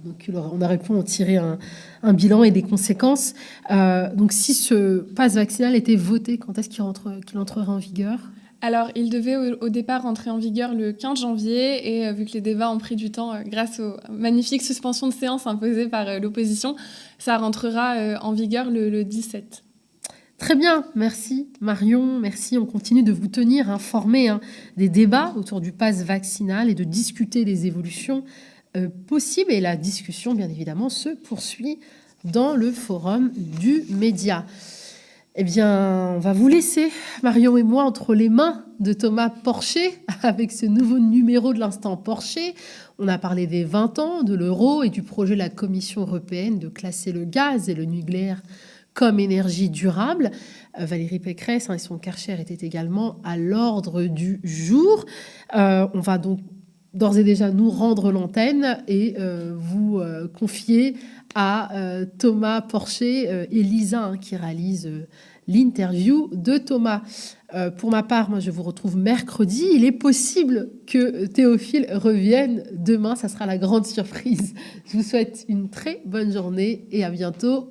[0.05, 3.35] Donc on aurait pu en tirer un, bilan et des conséquences.
[3.69, 8.21] Donc si ce passe vaccinal était voté, quand est-ce qu'il entrera en vigueur?
[8.61, 12.33] Alors, il devait au, départ entrer en vigueur le 15 janvier et euh, vu que
[12.33, 16.19] les débats ont pris du temps euh, grâce aux magnifiques suspensions de séance imposées par
[16.19, 16.75] l'opposition,
[17.19, 19.63] ça rentrera en vigueur le, 17.
[20.39, 22.59] Très bien, merci Marion, merci.
[22.59, 24.41] On continue de vous tenir informés hein,
[24.77, 28.25] des débats autour du pass vaccinal et de discuter des évolutions
[28.77, 31.79] euh, possible et la discussion, bien évidemment, se poursuit
[32.25, 34.45] dans le forum du média.
[35.35, 36.91] Eh bien, on va vous laisser,
[37.23, 41.97] Marion et moi, entre les mains de Thomas Porcher avec ce nouveau numéro de l'instant
[41.97, 42.55] Porcher.
[42.99, 46.59] On a parlé des 20 ans, de l'euro et du projet de la Commission européenne
[46.59, 48.43] de classer le gaz et le nucléaire
[48.95, 50.33] comme énergie durable.
[50.81, 55.05] Euh, Valérie Pécresse hein, et son Karcher étaient également à l'ordre du jour.
[55.55, 56.41] Euh, on va donc
[56.95, 60.01] d'ores et déjà nous rendre l'antenne et euh, vous
[60.37, 60.97] confier
[61.35, 64.91] à euh, Thomas Porcher et Lisa hein, qui réalise
[65.47, 67.03] l'interview de Thomas.
[67.79, 69.65] pour ma part, moi, je vous retrouve mercredi.
[69.75, 73.17] Il est possible que Théophile revienne demain.
[73.17, 74.53] Ça sera la grande surprise.
[74.87, 77.71] Je vous souhaite une très bonne journée et à bientôt.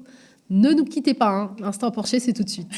[0.49, 1.29] Ne nous quittez pas.
[1.29, 1.55] Hein.
[1.59, 2.71] L'instant Porcher, c'est tout de suite.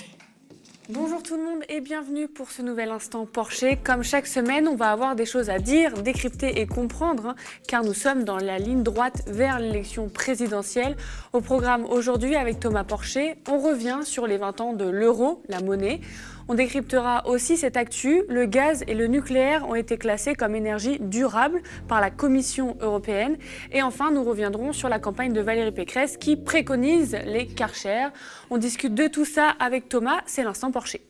[0.92, 3.78] Bonjour tout le monde et bienvenue pour ce nouvel instant Porsche.
[3.84, 7.36] Comme chaque semaine, on va avoir des choses à dire, décrypter et comprendre, hein,
[7.68, 10.98] car nous sommes dans la ligne droite vers l'élection présidentielle.
[11.32, 15.62] Au programme aujourd'hui avec Thomas Porcher, on revient sur les 20 ans de l'euro, la
[15.62, 16.02] monnaie.
[16.52, 18.24] On décryptera aussi cette actu.
[18.28, 23.38] Le gaz et le nucléaire ont été classés comme énergie durable par la Commission européenne.
[23.72, 28.08] Et enfin, nous reviendrons sur la campagne de Valérie Pécresse qui préconise les Karcher.
[28.50, 30.22] On discute de tout ça avec Thomas.
[30.26, 31.09] C'est l'instant Porcher.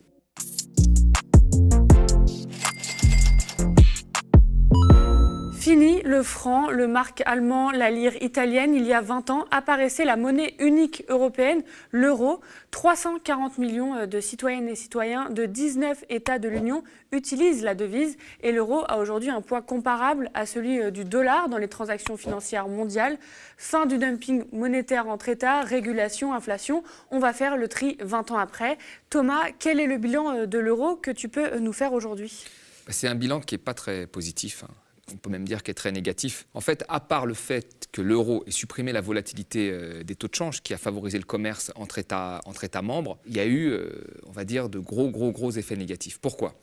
[5.60, 8.74] Fini le franc, le marque allemand, la lire italienne.
[8.74, 12.40] Il y a 20 ans apparaissait la monnaie unique européenne, l'euro.
[12.70, 18.16] 340 millions euh, de citoyennes et citoyens de 19 États de l'Union utilisent la devise
[18.42, 22.16] et l'euro a aujourd'hui un poids comparable à celui euh, du dollar dans les transactions
[22.16, 23.18] financières mondiales.
[23.58, 26.82] Fin du dumping monétaire entre États, régulation, inflation.
[27.10, 28.78] On va faire le tri 20 ans après.
[29.10, 32.46] Thomas, quel est le bilan euh, de l'euro que tu peux nous faire aujourd'hui?
[32.88, 34.64] C'est un bilan qui n'est pas très positif.
[35.12, 36.46] On peut même dire qu'elle est très négatif.
[36.54, 40.28] En fait, à part le fait que l'euro ait supprimé la volatilité euh, des taux
[40.28, 42.40] de change, qui a favorisé le commerce entre États,
[42.82, 43.90] membres, il y a eu, euh,
[44.26, 46.18] on va dire, de gros, gros, gros effets négatifs.
[46.18, 46.54] Pourquoi?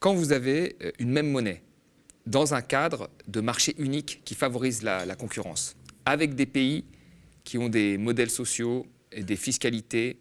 [0.00, 1.62] Quand vous avez euh, une même monnaie
[2.26, 6.84] dans un cadre de marché unique qui favorise la, concurrence, avec des pays
[7.44, 10.18] qui ont des modèles sociaux, des fiscalités,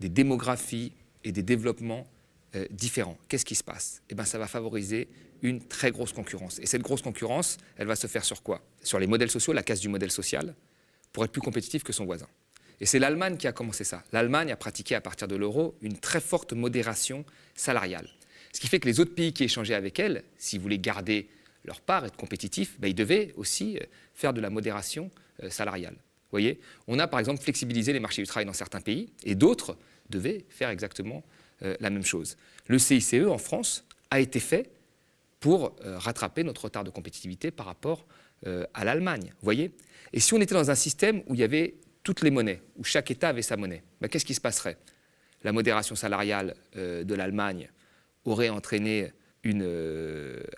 [0.00, 2.08] des démographies et des développements
[2.70, 4.02] différents, qu'est-ce qui se passe?
[4.10, 5.08] Eh bien, ça va favoriser
[5.44, 6.58] une très grosse concurrence.
[6.58, 8.62] Et cette grosse concurrence, elle va se faire sur quoi?
[8.82, 10.54] Sur les modèles sociaux, la casse du modèle social,
[11.12, 12.26] pour être plus compétitif que son voisin.
[12.80, 14.02] Et c'est l'Allemagne qui a commencé ça.
[14.12, 18.08] L'Allemagne a pratiqué à partir de l'euro une très forte modération salariale.
[18.52, 21.28] Ce qui fait que les autres pays qui échangeaient avec elle, s'ils voulaient garder
[21.64, 25.10] leur part, être compétitifs, ben, ils devaient aussi euh, faire de la modération
[25.42, 25.94] euh, salariale.
[25.94, 26.58] Vous voyez?
[26.88, 29.76] On a par exemple flexibilisé les marchés du travail dans certains pays et d'autres
[30.08, 31.22] devaient faire exactement
[31.62, 32.36] euh, la même chose.
[32.66, 34.70] Le CICE en France a été fait
[35.44, 38.06] pour euh, rattraper notre retard de compétitivité par rapport
[38.46, 39.34] euh, à l'Allemagne.
[39.42, 39.72] voyez?
[40.14, 42.84] Et si on était dans un système où il y avait toutes les monnaies, où
[42.84, 44.78] chaque État avait sa monnaie, ben, qu'est-ce qui se passerait?
[45.42, 47.70] La modération salariale euh, de l'Allemagne
[48.24, 49.68] aurait entraîné une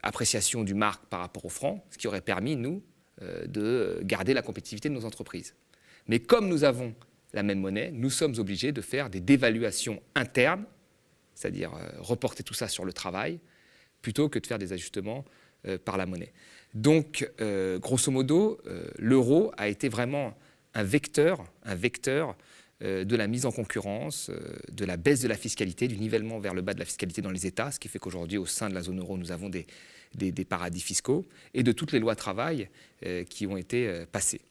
[0.04, 2.84] appréciation du marque par rapport au franc, ce qui aurait permis, nous,
[3.20, 5.56] de garder la compétitivité de nos entreprises.
[6.06, 6.94] Mais comme nous avons
[7.32, 10.66] la même monnaie, nous sommes obligés de faire des dévaluations internes,
[11.34, 13.40] c'est-à-dire reporter tout ça sur le travail,
[14.06, 15.24] plutôt que de faire des ajustements
[15.84, 16.32] par la monnaie.
[16.74, 17.28] Donc,
[17.80, 18.60] grosso modo,
[18.98, 20.36] l'euro a été vraiment
[20.74, 22.36] un vecteur, un vecteur
[22.82, 26.38] euh, de la mise en concurrence, euh, de la baisse de la fiscalité, du nivellement
[26.38, 28.68] vers le bas de la fiscalité dans les États, ce qui fait qu'aujourd'hui, au sein
[28.68, 29.64] de la zone euro, nous avons des,
[30.44, 32.68] paradis fiscaux, et de toutes les lois travail
[33.06, 34.42] euh, qui ont été passées.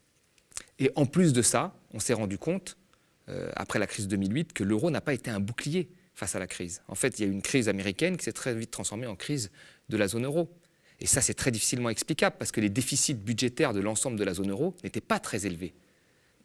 [0.79, 2.77] Et en plus de ça, on s'est rendu compte,
[3.55, 6.81] après la crise 2008, que l'euro n'a pas été un bouclier face à la crise.
[6.87, 9.15] En fait, il y a eu une crise américaine qui s'est très vite transformée en
[9.15, 9.51] crise
[9.89, 10.49] de la zone euro.
[11.01, 14.33] Et ça, c'est très difficilement explicable parce que les déficits budgétaires de l'ensemble de la
[14.33, 15.73] zone euro n'étaient pas très élevés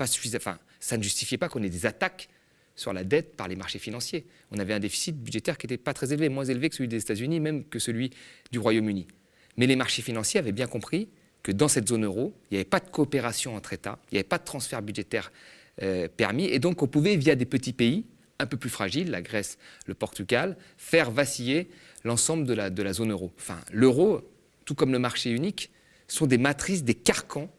[0.00, 2.30] pas Enfin, ça ne justifiait pas qu'on ait des attaques
[2.74, 4.24] sur la dette par les marchés financiers.
[4.50, 7.00] On avait un déficit budgétaire qui n'était pas très élevé, moins élevé que celui des
[7.00, 8.10] États-Unis, même que celui
[8.50, 9.06] du Royaume-Uni.
[9.58, 11.10] Mais les marchés financiers avaient bien compris
[11.42, 14.18] que dans cette zone euro, il n'y avait pas de coopération entre États, il n'y
[14.18, 15.30] avait pas de transfert budgétaire
[15.82, 18.06] euh, permis, et donc on pouvait, via des petits pays
[18.40, 21.68] un peu plus fragiles, la Grèce, le Portugal, faire vaciller
[22.04, 23.32] l'ensemble de la, zone euro.
[23.36, 24.22] Enfin, l'euro,
[24.64, 25.70] tout comme le marché unique,
[26.08, 27.50] sont des matrices, des carcans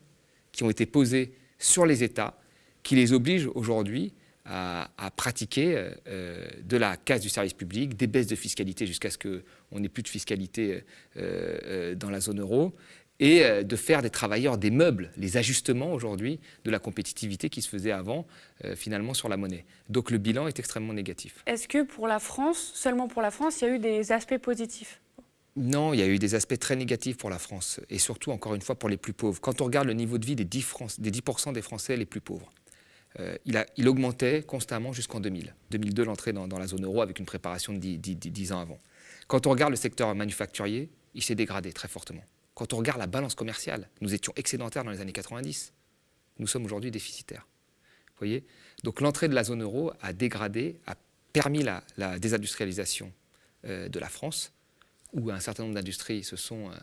[0.51, 2.37] qui ont été posés sur les États
[2.83, 4.13] qui les obligent aujourd'hui
[4.43, 9.09] à, pratiquer euh, euh, de la casse du service public, des baisses de fiscalité jusqu'à
[9.09, 10.83] ce qu'on n'ait plus de fiscalité
[11.15, 12.73] euh, dans la zone euro,
[13.21, 17.69] et de faire des travailleurs des meubles, les ajustements aujourd'hui de la compétitivité qui se
[17.69, 18.25] faisait avant,
[18.75, 19.63] finalement, sur la monnaie.
[19.89, 21.43] Donc le bilan est extrêmement négatif.
[21.45, 24.39] Est-ce que pour la France, seulement pour la France, il y a eu des aspects
[24.39, 24.99] positifs?
[25.57, 28.55] Non, il y a eu des aspects très négatifs pour la France, et surtout, encore
[28.55, 29.41] une fois, pour les plus pauvres.
[29.41, 31.21] Quand on regarde le niveau de vie des 10%, des, 10
[31.53, 32.49] des Français les plus pauvres,
[33.19, 35.53] euh, il, a, il, augmentait constamment jusqu'en 2000.
[35.71, 38.79] 2002, l'entrée dans, la zone euro avec une préparation de 10, ans avant.
[39.27, 42.23] Quand on regarde le secteur manufacturier, il s'est dégradé très fortement.
[42.53, 45.73] Quand on regarde la balance commerciale, nous étions excédentaires dans les années 90.
[46.39, 47.47] Nous sommes aujourd'hui déficitaires.
[48.09, 48.45] Vous voyez?
[48.83, 50.95] Donc l'entrée de la zone euro a dégradé, a
[51.33, 51.83] permis la,
[52.19, 53.11] désindustrialisation
[53.65, 54.53] euh, de la France
[55.13, 56.75] où un certain nombre d'industries se sont euh,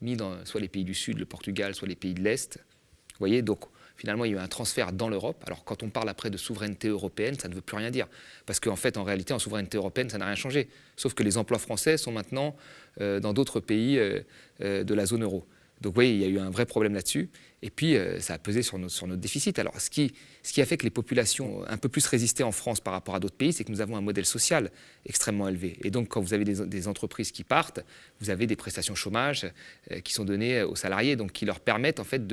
[0.00, 2.58] mis dans soit les pays du Sud, le Portugal, soit les pays de l'Est.
[2.58, 3.64] Vous voyez, donc
[4.02, 5.44] finalement, il y a eu un transfert dans l'Europe.
[5.46, 8.08] Alors quand on parle après de souveraineté européenne, ça ne veut plus rien dire.
[8.46, 10.68] Parce qu'en fait, en réalité, en souveraineté européenne, ça n'a rien changé.
[10.96, 12.56] Sauf que les emplois français sont maintenant
[13.00, 14.24] euh, dans d'autres pays euh,
[14.58, 15.46] de la zone euro.
[15.82, 17.28] Donc voyez, il y a eu un vrai problème là-dessus.
[17.60, 19.58] Et puis, euh, ça a pesé sur notre, déficit.
[19.58, 20.12] Alors, ce qui,
[20.60, 23.36] a fait que les populations un peu plus résisté en France par rapport à d'autres
[23.36, 24.70] pays, c'est que nous avons un modèle social
[25.04, 25.78] extrêmement élevé.
[25.82, 27.80] Et donc, quand vous avez des, entreprises qui partent,
[28.20, 29.46] vous avez des prestations chômage
[29.90, 32.26] euh, qui sont données aux salariés, donc qui leur permettent en fait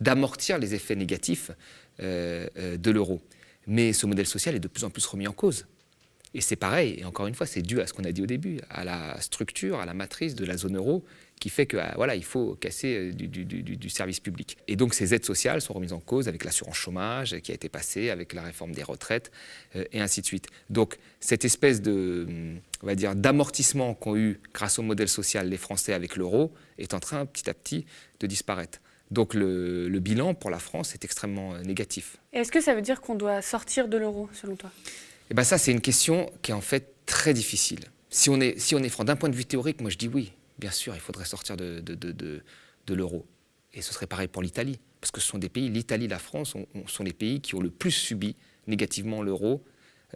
[0.00, 1.50] d'amortir les effets négatifs
[2.00, 3.20] euh, de l'euro.
[3.66, 5.66] Mais ce modèle social est de plus en plus remis en cause.
[6.32, 8.26] Et c'est pareil, et encore une fois, c'est dû à ce qu'on a dit au
[8.26, 11.04] début, à la structure, à la matrice de la zone euro
[11.40, 14.58] qui fait que ah, voilà, il faut casser euh, du, service public.
[14.68, 17.68] Et donc ces aides sociales sont remises en cause avec l'assurance chômage qui a été
[17.68, 19.32] passée, avec la réforme des retraites,
[19.74, 20.46] euh, et ainsi de suite.
[20.68, 22.28] Donc cette espèce de,
[22.82, 26.94] on va dire, d'amortissement qu'ont eu grâce au modèle social les Français avec l'euro est
[26.94, 27.86] en train petit à petit
[28.20, 28.78] de disparaître.
[29.10, 32.18] Donc le, bilan pour la France est extrêmement euh, négatif.
[32.32, 34.70] Est-ce que ça veut dire qu'on doit sortir de l'euro, selon toi?
[35.30, 37.80] Eh bien ça, c'est une question qui est en fait très difficile.
[38.10, 40.08] Si on est, si on est franc, d'un point de vue théorique, moi je dis
[40.08, 42.42] oui bien sûr, il faudrait sortir de,
[42.88, 43.26] l'euro.
[43.72, 46.54] Et ce serait pareil pour l'Italie, parce que ce sont des pays, l'Italie, la France,
[46.86, 49.64] sont les pays qui ont le plus subi négativement l'euro.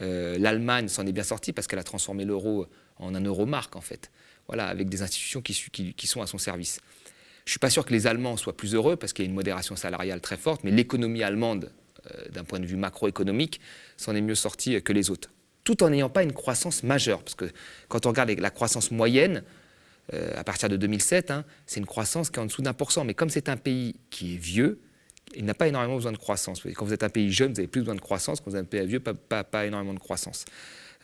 [0.03, 3.81] Euh, L'Allemagne s'en est bien sortie parce qu'elle a transformé l'euro en un euro-marque, en
[3.81, 4.11] fait,
[4.47, 5.55] voilà, avec des institutions qui,
[5.95, 6.81] qui, sont à son service.
[7.45, 9.31] Je ne suis pas sûr que les Allemands soient plus heureux parce qu'il y a
[9.31, 11.73] une modération salariale très forte, mais l'économie allemande,
[12.11, 13.61] euh, d'un point de vue macroéconomique,
[13.97, 15.31] s'en est mieux sortie que les autres.
[15.63, 17.51] Tout en n'ayant pas une croissance majeure, parce que
[17.89, 19.45] quand on regarde la croissance moyenne,
[20.13, 22.93] euh, à partir de 2007, hein, c'est une croissance qui est en dessous d'un pour
[22.93, 23.05] cent.
[23.05, 24.81] Mais comme c'est un pays qui est vieux,
[25.35, 26.63] il n'a pas énormément besoin de croissance.
[26.75, 28.41] Quand vous êtes un pays jeune, vous avez plus besoin de croissance.
[28.41, 30.45] Quand vous êtes un pays vieux, pas, énormément de croissance.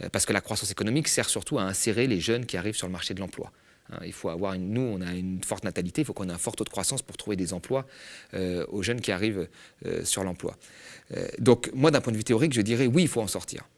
[0.02, 2.86] Euh, parce que la croissance économique sert surtout à insérer les jeunes qui arrivent sur
[2.86, 3.52] le marché de l'emploi.
[3.90, 6.38] Hein, il faut avoir nous, on a une forte natalité, il faut qu'on ait un
[6.38, 7.86] fort taux de croissance pour trouver des emplois
[8.34, 9.48] euh, aux jeunes qui arrivent
[10.04, 10.56] sur l'emploi.
[11.38, 13.68] donc, moi, d'un point de vue théorique, je dirais oui, il faut en sortir.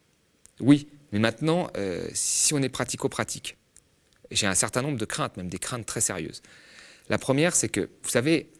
[0.61, 1.71] Oui, mais maintenant,
[2.13, 3.57] si on est pratico-pratique,
[4.33, 6.43] j'ai un certain nombre de craintes, même des craintes très sérieuses.
[7.09, 8.51] La première, c'est que, vous savez,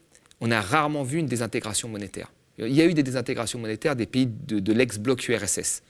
[0.41, 2.31] on a rarement vu une désintégration monétaire.
[2.57, 5.81] Il y a eu des désintégrations monétaires des pays de, l'ex-bloc URSS.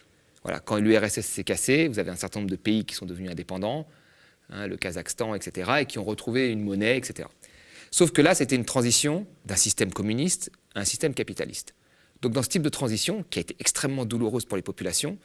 [0.44, 3.32] Voilà, quand l'URSS s'est cassé, vous avez un certain nombre de pays qui sont devenus
[3.32, 3.88] indépendants,
[4.50, 7.28] hein, le Kazakhstan, etc., et qui ont retrouvé une monnaie, etc.
[7.92, 11.76] Sauf que là, c'était une transition d'un système communiste à un système capitaliste.
[12.22, 15.18] Donc dans ce type de transition, qui a été extrêmement douloureuse pour les populations,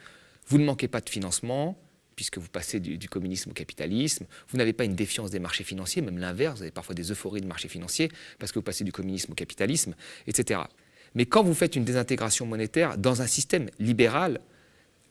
[0.48, 1.78] vous ne manquez pas de financement,
[2.18, 4.26] puisque vous passez du, communisme au capitalisme.
[4.48, 7.42] Vous n'avez pas une défiance des marchés financiers, même l'inverse, vous avez parfois des euphories
[7.42, 8.10] de marchés financiers,
[8.40, 9.94] parce que vous passez du communisme au capitalisme,
[10.26, 10.62] etc.
[11.14, 14.40] Mais quand vous faites une désintégration monétaire dans un système libéral,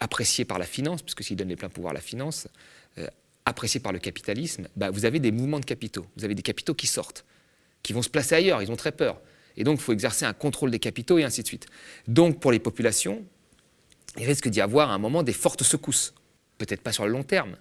[0.02, 2.50] apprécié par la finance, puisque s'il donne les pleins pouvoirs à la finance,
[2.98, 3.08] euh,
[3.46, 6.06] apprécié par le capitalisme, bah, vous avez des mouvements de capitaux.
[6.18, 7.24] Vous avez des capitaux qui sortent,
[7.84, 9.22] qui vont se placer ailleurs, ils ont très peur.
[9.56, 11.68] Et donc, il faut exercer un contrôle des capitaux et ainsi de suite.
[12.10, 13.24] Donc, pour les populations,
[14.18, 16.14] il risque d'y avoir à un moment des fortes secousses.
[16.58, 17.56] Peut-être pas sur le long terme,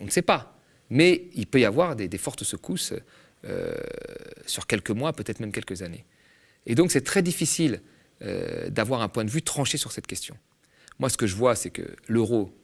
[0.00, 0.58] on ne sait pas.
[0.90, 2.92] Mais il peut y avoir des, fortes secousses
[3.44, 3.74] euh,
[4.46, 6.04] sur quelques mois, peut-être même quelques années.
[6.66, 7.80] Et donc, c'est très difficile
[8.22, 10.36] euh, d'avoir un point de vue tranché sur cette question.
[10.98, 12.54] Moi, ce que je vois, c'est que l'euro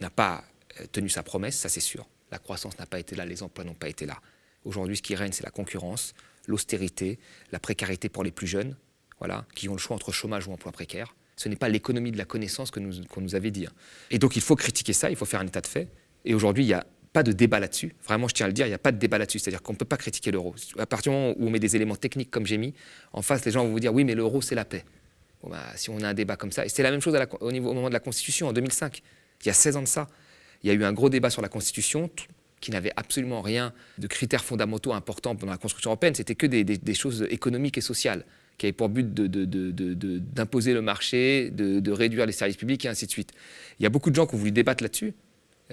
[0.00, 0.44] n'a pas
[0.80, 2.06] euh, tenu sa promesse, ça c'est sûr.
[2.30, 4.20] La croissance n'a pas été là, les emplois n'ont pas été là.
[4.64, 6.14] Aujourd'hui, ce qui règne, c'est la concurrence,
[6.46, 7.18] l'austérité,
[7.50, 8.76] la précarité pour les plus jeunes,
[9.18, 11.14] voilà, qui ont le choix entre chômage ou emploi précaire.
[11.42, 13.66] Ce n'est pas l'économie de la connaissance qu'on nous, nous, avait dit.
[13.66, 13.72] Hein.
[14.10, 15.88] Et donc, il faut critiquer ça, il faut faire un état de fait.
[16.24, 17.94] Et aujourd'hui, il n'y a pas de débat là-dessus.
[18.04, 19.40] Vraiment, je tiens à le dire, il n'y a pas de débat là-dessus.
[19.40, 20.54] C'est-à-dire qu'on ne peut pas critiquer l'euro.
[20.78, 22.74] À partir du moment où on met des éléments techniques comme j'ai mis,
[23.12, 24.84] en face, les gens vont vous dire oui, mais l'euro, c'est la paix.
[25.48, 27.70] Bah, si on a un débat comme ça, et c'était la même chose au, niveau,
[27.70, 29.02] au moment de la Constitution en 2005,
[29.42, 30.06] il y a 16 ans de ça,
[30.62, 32.08] il y a eu un gros débat sur la Constitution
[32.60, 36.94] qui n'avait absolument rien de critères fondamentaux importants dans la construction européenne, c'était que des,
[36.94, 38.24] choses économiques et sociales
[38.62, 43.10] qui avaient pour but d'imposer le marché, de, réduire les services publics et ainsi de
[43.10, 43.32] suite.
[43.80, 45.14] Il y a beaucoup de gens qui ont voulu débattre là-dessus,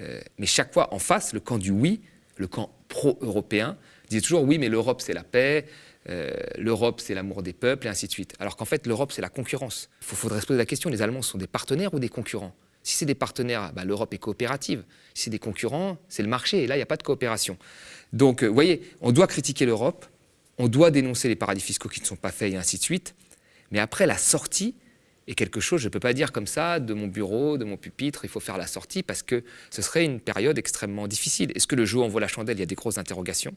[0.00, 2.00] euh, mais chaque fois en face, le camp du oui,
[2.36, 3.76] le camp pro-européen,
[4.08, 5.66] disait toujours oui, mais l'Europe c'est la paix,
[6.08, 8.34] euh, l'Europe, c'est l'amour des peuples, et ainsi de suite.
[8.40, 9.88] Alors qu'en fait, l'Europe, c'est la concurrence.
[10.00, 12.54] Il faudrait se poser la question, les Allemands sont des partenaires ou des concurrents?
[12.82, 14.82] Si c'est des partenaires, bah, l'Europe est coopérative.
[15.14, 17.56] Si c'est des concurrents, c'est le marché, et là, il n'y a pas de coopération.
[18.12, 20.06] Donc, euh, vous voyez, on doit critiquer l'Europe,
[20.60, 23.14] on doit dénoncer les paradis fiscaux qui ne sont pas faits, et ainsi de suite.
[23.70, 24.74] Mais après, la sortie
[25.26, 27.78] est quelque chose, je ne peux pas dire comme ça, de mon bureau, de mon
[27.78, 31.50] pupitre, il faut faire la sortie, parce que ce serait une période extrêmement difficile.
[31.54, 33.54] Est-ce que le jeu envoie la chandelle Il y a des grosses interrogations?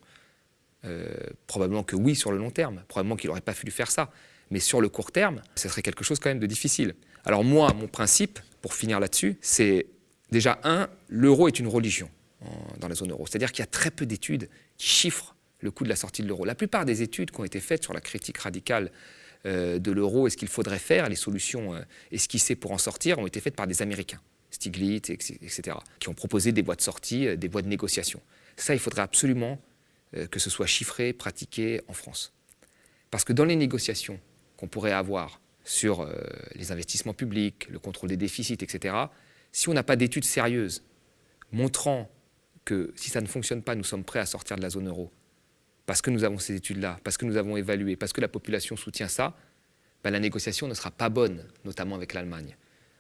[0.85, 1.13] Euh,
[1.47, 4.09] probablement que oui sur le long terme, probablement qu'il n'aurait pas fallu faire ça.
[4.49, 6.95] Mais sur le court terme, ce serait quelque chose quand même de difficile.
[7.25, 9.87] Alors moi, mon principe, pour finir là-dessus, c'est
[10.31, 12.09] déjà un, l'euro est une religion
[12.79, 13.25] dans la zone euro.
[13.25, 15.32] C'est-à-dire qu'il y a très peu d'études qui chiffrent
[15.63, 16.45] le coût de la sortie de l'euro.
[16.45, 18.91] La plupart des études qui ont été faites sur la critique radicale
[19.45, 23.17] euh, de l'euro et ce qu'il faudrait faire, les solutions euh, esquissées pour en sortir,
[23.19, 27.35] ont été faites par des Américains, Stiglitz, etc., qui ont proposé des voies de sortie,
[27.37, 28.21] des voies de négociation.
[28.55, 29.59] Ça, il faudrait absolument
[30.15, 32.33] euh, que ce soit chiffré, pratiqué en France.
[33.09, 34.19] Parce que dans les négociations
[34.57, 36.13] qu'on pourrait avoir sur euh,
[36.55, 38.95] les investissements publics, le contrôle des déficits, etc.,
[39.51, 40.83] si on n'a pas d'études sérieuses
[41.51, 42.09] montrant
[42.65, 45.11] que si ça ne fonctionne pas, nous sommes prêts à sortir de la zone euro,
[45.85, 48.75] parce que nous avons ces études-là, parce que nous avons évalué, parce que la population
[48.75, 49.35] soutient ça,
[50.03, 52.55] ben, la négociation ne sera pas bonne, notamment avec l'Allemagne.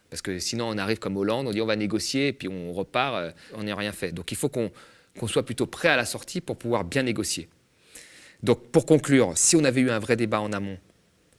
[0.09, 3.15] Parce que sinon, on arrive comme Hollande, on dit on va négocier, puis on repart,
[3.15, 4.11] euh, on n'a rien fait.
[4.11, 4.71] Donc il faut qu'on
[5.19, 7.49] qu'on soit plutôt prêt à la sortie pour pouvoir bien négocier.
[8.41, 10.77] Donc pour conclure, si on avait eu un vrai débat en amont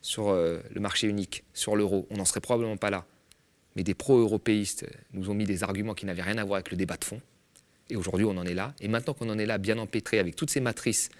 [0.01, 3.05] sur euh, le marché unique, sur l'euro, on n'en serait probablement pas là.
[3.76, 6.76] Mais des pro-européistes nous ont mis des arguments qui n'avaient rien à voir avec le
[6.76, 7.20] débat de fond.
[7.90, 8.74] Et aujourd'hui, on en est là.
[8.80, 11.11] Et maintenant qu'on en est là, bien empêtré, avec toutes ces matrices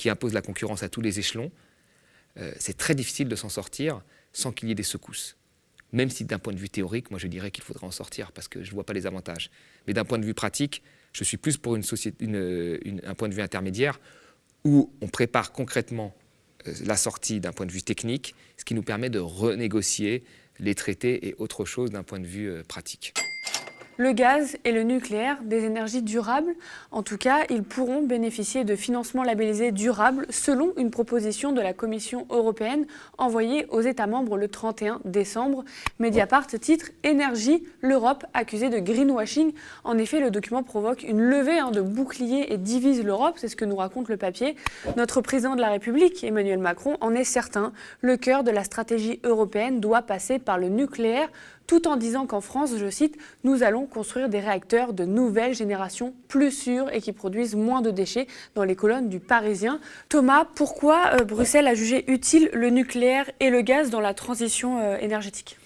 [0.00, 1.52] qui imposent la concurrence à tous les échelons,
[2.38, 4.00] euh, c'est très difficile de s'en sortir
[4.32, 5.36] sans qu'il y ait des secousses.
[5.92, 8.48] Même si d'un point de vue théorique, moi je dirais qu'il faudrait en sortir parce
[8.48, 9.50] que je ne vois pas les avantages.
[9.86, 10.82] Mais d'un point de vue pratique,
[11.12, 12.24] je suis plus pour une société,
[13.04, 14.00] un point de vue intermédiaire
[14.64, 16.16] où on prépare concrètement
[16.66, 20.24] euh, la sortie d'un point de vue technique, ce qui nous permet de renégocier
[20.60, 23.12] les traités et autre chose d'un point de vue euh, pratique
[24.00, 26.54] le gaz et le nucléaire, des énergies durables.
[26.90, 31.74] En tout cas, ils pourront bénéficier de financements labellisés durables selon une proposition de la
[31.74, 32.86] Commission européenne
[33.18, 35.64] envoyée aux États membres le 31 décembre.
[35.98, 39.52] Mediapart titre Énergie, l'Europe accusée de greenwashing.
[39.84, 43.56] En effet, le document provoque une levée hein, de boucliers et divise l'Europe, c'est ce
[43.56, 44.56] que nous raconte le papier.
[44.96, 47.74] Notre président de la République, Emmanuel Macron, en est certain.
[48.00, 51.28] Le cœur de la stratégie européenne doit passer par le nucléaire
[51.70, 56.12] tout en disant qu'en France, je cite, nous allons construire des réacteurs de nouvelle génération
[56.26, 59.78] plus sûrs et qui produisent moins de déchets dans les colonnes du Parisien.
[60.08, 64.80] Thomas, pourquoi euh, Bruxelles a jugé utile le nucléaire et le gaz dans la transition
[64.80, 65.58] euh, énergétique?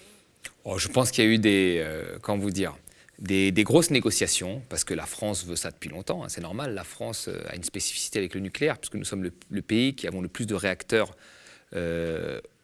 [0.63, 2.77] Oh, Je pense qu'il y a eu des, euh, comment vous dire,
[3.17, 6.75] des, grosses négociations, parce que la France veut ça depuis longtemps, hein, c'est normal.
[6.75, 10.21] La France a une spécificité avec le nucléaire, puisque nous sommes le, pays qui avons
[10.21, 11.15] le plus de réacteurs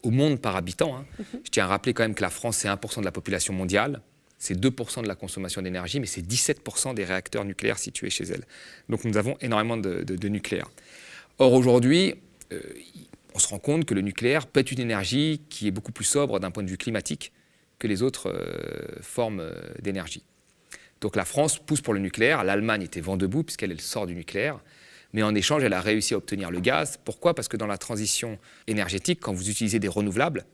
[0.04, 0.96] au monde par habitant.
[0.96, 1.06] Hein.
[1.20, 1.42] Mhm.
[1.44, 4.02] Je tiens à rappeler quand même que la France, c'est 1% de la population mondiale,
[4.38, 8.44] c'est 2% de la consommation d'énergie, mais c'est 17% des réacteurs nucléaires situés chez elle.
[8.90, 10.68] Donc nous avons énormément de, nucléaire.
[11.38, 12.16] Or aujourd'hui,
[12.52, 12.60] euh,
[13.36, 16.06] on se rend compte que le nucléaire peut être une énergie qui est beaucoup plus
[16.06, 17.32] sobre d'un point de vue climatique
[17.78, 20.24] que les autres euh, formes euh, d'énergie.
[21.02, 24.60] Donc la France pousse pour le nucléaire, l'Allemagne était vent debout puisqu'elle sort du nucléaire,
[25.14, 27.00] mais en échange, elle a réussi à obtenir le gaz.
[27.04, 27.34] Pourquoi?
[27.34, 30.46] Parce que dans la transition énergétique, quand vous utilisez des renouvelables,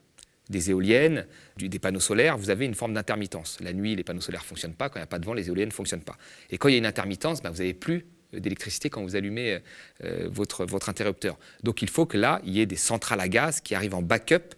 [0.50, 1.26] des éoliennes,
[1.58, 3.58] des panneaux solaires, vous avez une forme d'intermittence.
[3.60, 5.34] La nuit, les panneaux solaires ne fonctionnent pas, quand il n'y a pas de vent,
[5.34, 6.18] les éoliennes ne fonctionnent pas.
[6.50, 9.60] Et quand il y a une intermittence, ben, vous n'avez plus d'électricité quand vous allumez
[10.04, 11.38] euh, votre, votre interrupteur.
[11.64, 14.02] Donc il faut que là, il y ait des centrales à gaz qui arrivent en
[14.02, 14.56] backup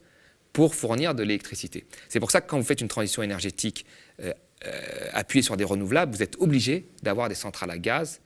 [0.54, 1.86] pour fournir de l'électricité.
[2.08, 3.86] C'est pour ça que quand vous faites une transition énergétique
[4.22, 4.34] euh,
[4.66, 8.22] euh, appuyée sur des renouvelables, vous êtes obligé d'avoir des centrales à gaz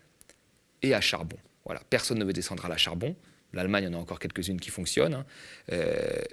[0.82, 1.38] et à charbon.
[1.90, 3.16] Personne ne veut des centrales à charbon.
[3.54, 5.14] L'Allemagne en a encore quelques-unes qui fonctionnent.
[5.14, 5.26] Hein.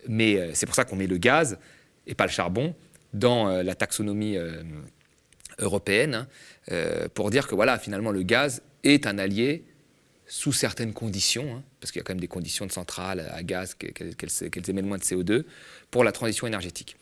[0.09, 1.59] mais c'est pour ça qu'on met le gaz
[2.07, 2.75] et pas le charbon
[3.13, 4.37] dans la taxonomie
[5.59, 6.27] européenne
[6.71, 9.65] hein, pour dire que voilà, finalement, le gaz est un allié
[10.31, 13.43] sous certaines conditions, hein, parce qu'il y a quand même des conditions de centrale à
[13.43, 15.43] gaz, qu'elles émettent moins de CO2,
[15.91, 16.97] pour la transition énergétique.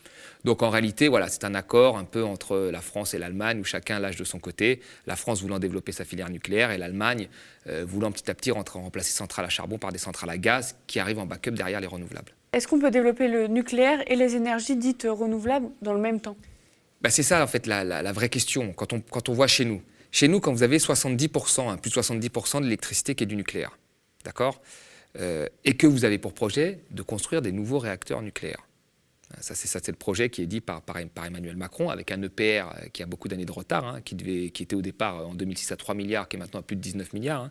[0.44, 3.64] Donc en réalité, voilà, c'est un accord un peu entre la France et l'Allemagne, où
[3.64, 7.28] chacun lâche de son côté, la France voulant développer sa filière nucléaire et l'Allemagne
[7.66, 10.98] euh, voulant petit à petit remplacer centrales à charbon par des centrales à gaz qui
[10.98, 12.32] arrivent en backup derrière les renouvelables.
[12.54, 16.36] Est-ce qu'on peut développer le nucléaire et les énergies dites renouvelables dans le même temps?
[17.02, 19.82] Bah, C'est ça en fait la, vraie question, quand on, quand on voit chez nous.
[20.10, 23.36] Chez nous, quand vous avez 70%, hein, plus de 70% de l'électricité qui est du
[23.36, 23.78] nucléaire,
[24.24, 24.60] d'accord
[25.18, 28.62] euh, Et que vous avez pour projet de construire des nouveaux réacteurs nucléaires.
[29.40, 30.82] C'est ça, c'est le projet qui est dit par,
[31.26, 34.74] Emmanuel Macron, avec un EPR euh, qui a beaucoup d'années de retard, hein, qui, était
[34.74, 37.42] au départ en 2006 à 3 milliards, qui est maintenant à plus de 19 milliards.
[37.42, 37.50] Hein,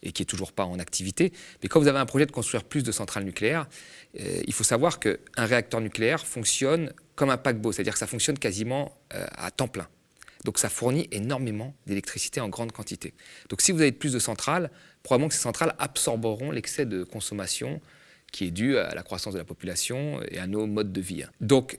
[0.00, 1.32] et qui n'est toujours pas en activité.
[1.60, 3.66] Mais quand vous avez un projet de construire plus de centrales nucléaires,
[4.20, 8.38] euh, il faut savoir qu'un réacteur nucléaire fonctionne comme un paquebot, c'est-à-dire que ça fonctionne
[8.38, 9.88] quasiment à temps plein.
[10.44, 13.14] Donc ça fournit énormément d'électricité en grande quantité.
[13.48, 14.70] Donc si vous avez plus de centrales,
[15.02, 17.80] probablement que ces centrales absorberont l'excès de consommation
[18.30, 21.24] qui est dû à la croissance de la population et à nos modes de vie.
[21.40, 21.78] Donc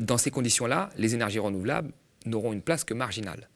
[0.00, 1.92] dans ces conditions-là, les énergies renouvelables
[2.24, 3.48] n'auront une place que marginale.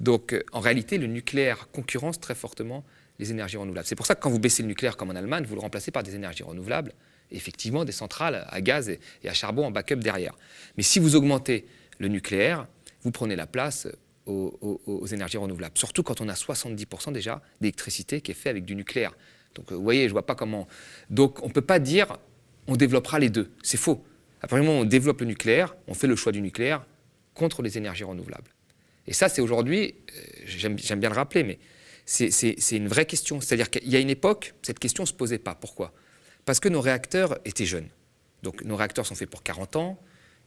[0.00, 2.84] Donc en réalité, le nucléaire concurrence très fortement
[3.18, 3.86] les énergies renouvelables.
[3.86, 5.90] C'est pour ça que quand vous baissez le nucléaire comme en Allemagne, vous le remplacez
[5.90, 6.92] par des énergies renouvelables,
[7.30, 8.98] effectivement des centrales à gaz et
[9.28, 10.34] à charbon en backup derrière.
[10.76, 11.66] Mais si vous augmentez
[11.98, 12.66] le nucléaire,
[13.02, 13.88] vous prenez la place
[14.26, 15.76] aux, énergies renouvelables.
[15.76, 19.12] Surtout quand on a 70% déjà d'électricité qui est faite avec du nucléaire.
[19.54, 20.68] Donc euh, vous voyez, je ne vois pas comment.
[21.10, 22.18] Donc on ne peut pas dire
[22.68, 23.50] on développera les deux.
[23.62, 24.04] C'est faux.
[24.40, 26.84] À partir du moment où on développe le nucléaire, on fait le choix du nucléaire
[27.34, 28.50] contre les énergies renouvelables.
[29.06, 31.58] Et ça, c'est aujourd'hui, euh, j'aime bien le rappeler, mais
[32.04, 33.40] c'est une vraie question.
[33.40, 35.54] C'est-à-dire qu'il y a une époque, cette question ne se posait pas.
[35.54, 35.92] Pourquoi?
[36.44, 37.88] Parce que nos réacteurs étaient jeunes.
[38.42, 40.00] Donc nos réacteurs sont faits pour 40 ans,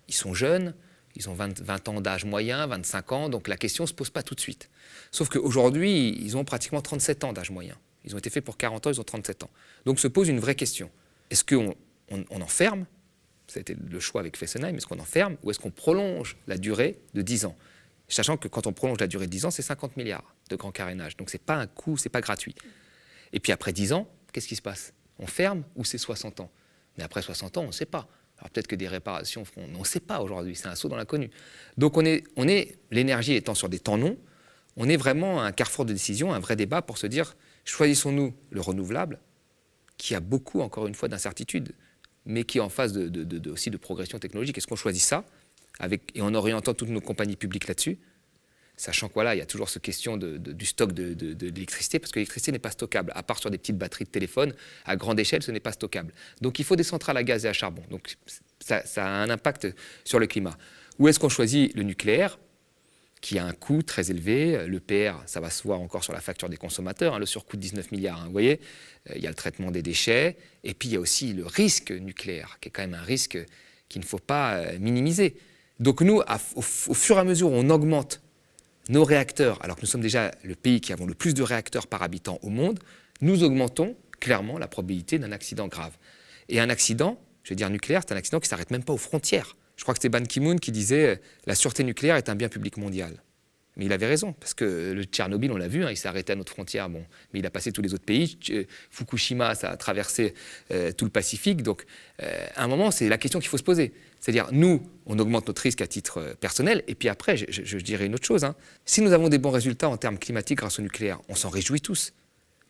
[0.07, 0.73] ils sont jeunes,
[1.15, 4.23] ils ont 20, ans d'âge moyen, 25 ans, donc la question ne se pose pas
[4.23, 4.69] tout de suite.
[5.11, 7.77] Sauf qu'aujourd'hui, ils ont pratiquement 37 ans d'âge moyen.
[8.03, 9.49] Ils ont été faits pour 40 ans, ils ont 37 ans.
[9.85, 10.91] Donc se pose une vraie question.
[11.29, 11.73] Est-ce qu'on
[12.09, 12.85] on, enferme?
[13.47, 14.75] Ça a été le choix avec Fessenheim.
[14.75, 17.55] Est-ce qu'on enferme ou est-ce qu'on prolonge la durée de 10 ans?
[18.07, 20.71] Sachant que quand on prolonge la durée de 10 ans, c'est 50 milliards de grand
[20.71, 21.17] carénage.
[21.17, 22.55] Donc ce n'est pas un coût, ce n'est pas gratuit.
[23.33, 24.93] Et puis après 10 ans, qu'est-ce qui se passe?
[25.17, 26.51] On ferme ou c'est 60 ans?
[26.97, 28.07] Mais après 60 ans, on ne sait pas.
[28.37, 31.29] Alors peut-être que des réparations on ne sait pas aujourd'hui, c'est un saut dans l'inconnu.
[31.77, 34.17] Donc on est, l'énergie étant sur des temps longs,
[34.77, 38.33] on est vraiment à un carrefour de décision, un vrai débat pour se dire, choisissons-nous
[38.49, 39.19] le renouvelable,
[39.97, 41.73] qui a beaucoup, encore une fois, d'incertitudes,
[42.25, 42.97] mais qui est en phase
[43.47, 44.57] aussi de progression technologique.
[44.57, 45.23] Est-ce qu'on choisit ça,
[46.13, 47.97] et en orientant toutes nos compagnies publiques là-dessus
[48.77, 51.15] Sachant que voilà, il y a toujours cette question du stock de,
[51.45, 54.53] l'électricité, parce que l'électricité n'est pas stockable, à part sur des petites batteries de téléphone,
[54.85, 56.13] à grande échelle, ce n'est pas stockable.
[56.41, 57.83] Donc il faut des centrales à gaz et à charbon.
[57.89, 58.17] Donc
[58.59, 59.67] ça, a un impact
[60.03, 60.57] sur le climat.
[60.99, 62.37] Où est-ce qu'on choisit le nucléaire
[63.21, 64.67] qui a un coût très élevé?
[64.67, 67.55] Le PR, ça va se voir encore sur la facture des consommateurs, hein, le surcoût
[67.55, 68.21] de 19 milliards.
[68.21, 68.59] Hein, vous voyez,
[69.09, 71.45] euh, il y a le traitement des déchets, et puis il y a aussi le
[71.45, 73.37] risque nucléaire, qui est quand même un risque
[73.87, 75.37] qu'il ne faut pas euh, minimiser.
[75.79, 76.21] Donc nous,
[76.55, 78.21] au, fur et à mesure où on augmente
[78.89, 81.87] nos réacteurs, alors que nous sommes déjà le pays qui avons le plus de réacteurs
[81.87, 82.79] par habitant au monde,
[83.21, 85.97] nous augmentons clairement la probabilité d'un accident grave.
[86.49, 88.93] Et un accident, je veux dire nucléaire, c'est un accident qui ne s'arrête même pas
[88.93, 89.55] aux frontières.
[89.75, 91.15] Je crois que c'était Ban Ki-moon qui disait euh,
[91.45, 93.21] la sûreté nucléaire est un bien public mondial.
[93.77, 96.31] Mais il avait raison, parce que le Tchernobyl, on l'a vu, hein, il s'est arrêté
[96.31, 97.03] à notre frontière, bon,
[97.33, 98.37] mais il a passé tous les autres pays.
[98.51, 100.33] Euh, Fukushima, ça a traversé
[100.71, 101.61] euh, tout le Pacifique.
[101.61, 101.85] Donc,
[102.19, 103.91] à un moment, c'est la question qu'il faut se poser.
[104.25, 108.05] C'est-à-dire, nous, on augmente notre risque à titre euh, personnel, et puis après, je, dirais
[108.05, 108.43] une autre chose.
[108.43, 108.55] Hein.
[108.85, 111.81] Si nous avons des bons résultats en termes climatiques grâce au nucléaire, on s'en réjouit
[111.81, 112.13] tous.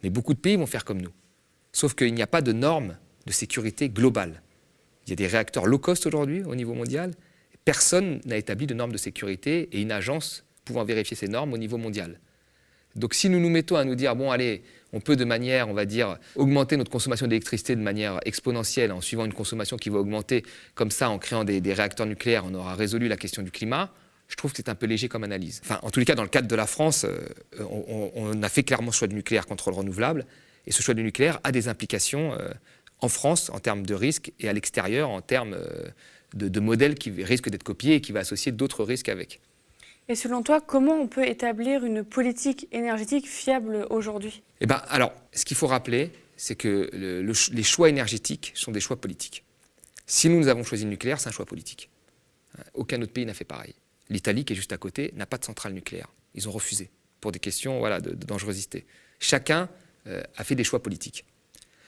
[0.04, 1.14] Mais beaucoup de pays vont faire comme nous.
[1.72, 4.42] Sauf qu'il n'y a pas de normes de sécurité globale.
[5.06, 7.12] Il y a des réacteurs low cost aujourd'hui au niveau mondial.
[7.64, 11.58] Personne n'a établi de normes de sécurité et une agence pouvant vérifier ces normes au
[11.58, 12.20] niveau mondial.
[12.96, 14.64] Donc si nous nous mettons à nous dire, bon allez,
[14.94, 19.02] on peut de manière, on va dire, augmenter notre consommation d'électricité de manière exponentielle en
[19.02, 20.44] suivant une consommation qui va augmenter,
[20.74, 23.92] comme ça en créant des, réacteurs nucléaires, on aura résolu la question du climat,
[24.30, 25.62] je trouve que c'est un peu léger comme analyse.
[25.64, 27.28] Enfin, en tous les cas, dans le cadre de la France, euh,
[28.16, 30.26] on, a fait clairement ce choix du nucléaire contre le renouvelable.
[30.66, 32.50] Et ce choix du nucléaire a des implications euh,
[33.02, 35.90] en France en termes de risques et à l'extérieur en termes euh,
[36.34, 39.42] de, de modèles qui risquent d'être copiés et qui va associer d'autres risques avec.
[40.08, 44.44] Et selon toi, comment on peut établir une politique énergétique fiable aujourd'hui?
[44.62, 48.98] Eh bien, alors, ce qu'il faut rappeler, c'est que les choix énergétiques sont des choix
[48.98, 49.44] politiques.
[50.06, 51.90] Si nous, avons choisi le nucléaire, c'est un choix politique.
[52.74, 53.74] Aucun autre pays n'a fait pareil.
[54.10, 56.08] L'Italie, qui est juste à côté, n'a pas de centrale nucléaire.
[56.36, 58.86] Ils ont refusé pour des questions de, dangerosité.
[59.20, 59.70] Chacun
[60.06, 61.26] euh, a fait des choix politiques.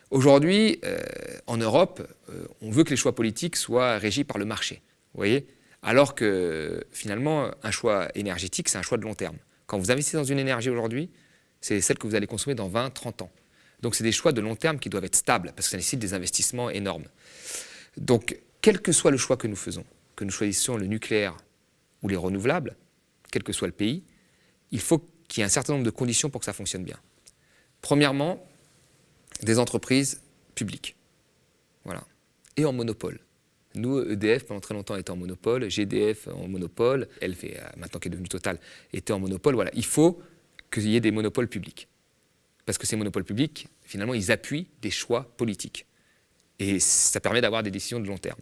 [0.10, 0.98] Aujourd'hui, euh,
[1.46, 4.82] en Europe, euh, on veut que les choix politiques soient régis par le marché.
[5.14, 5.46] Vous voyez?
[5.88, 9.38] Alors que finalement, un choix énergétique, c'est un choix de long terme.
[9.68, 11.10] Quand vous investissez dans une énergie aujourd'hui,
[11.62, 13.32] c'est celle que vous allez consommer dans 20, 30 ans.
[13.82, 16.00] Donc c'est des choix de long terme qui doivent être stables, parce que ça nécessite
[16.00, 17.06] des investissements énormes.
[17.96, 19.86] Donc, quel que soit le choix que nous faisons,
[20.18, 21.38] que nous choisissions le nucléaire
[22.04, 22.76] ou les renouvelables,
[23.32, 24.04] quel que soit le pays,
[24.72, 26.98] il faut qu'il y ait un certain nombre de conditions pour que ça fonctionne bien.
[27.80, 28.46] Premièrement,
[29.42, 30.22] des entreprises
[30.54, 30.98] publiques.
[31.86, 32.04] Voilà.
[32.58, 33.22] Et en monopole.
[33.78, 38.12] Nous, EDF, pendant très longtemps, était en monopole, GDF en monopole, LV, maintenant qui est
[38.12, 38.60] devenu Total,
[38.94, 39.56] était en monopole.
[39.56, 39.72] Voilà.
[39.74, 40.22] Il faut
[40.72, 41.88] qu'il y ait des monopoles publics.
[42.66, 45.86] Parce que ces monopoles publics, finalement, ils appuient des choix politiques.
[46.60, 48.42] Et ça permet d'avoir des décisions de long terme.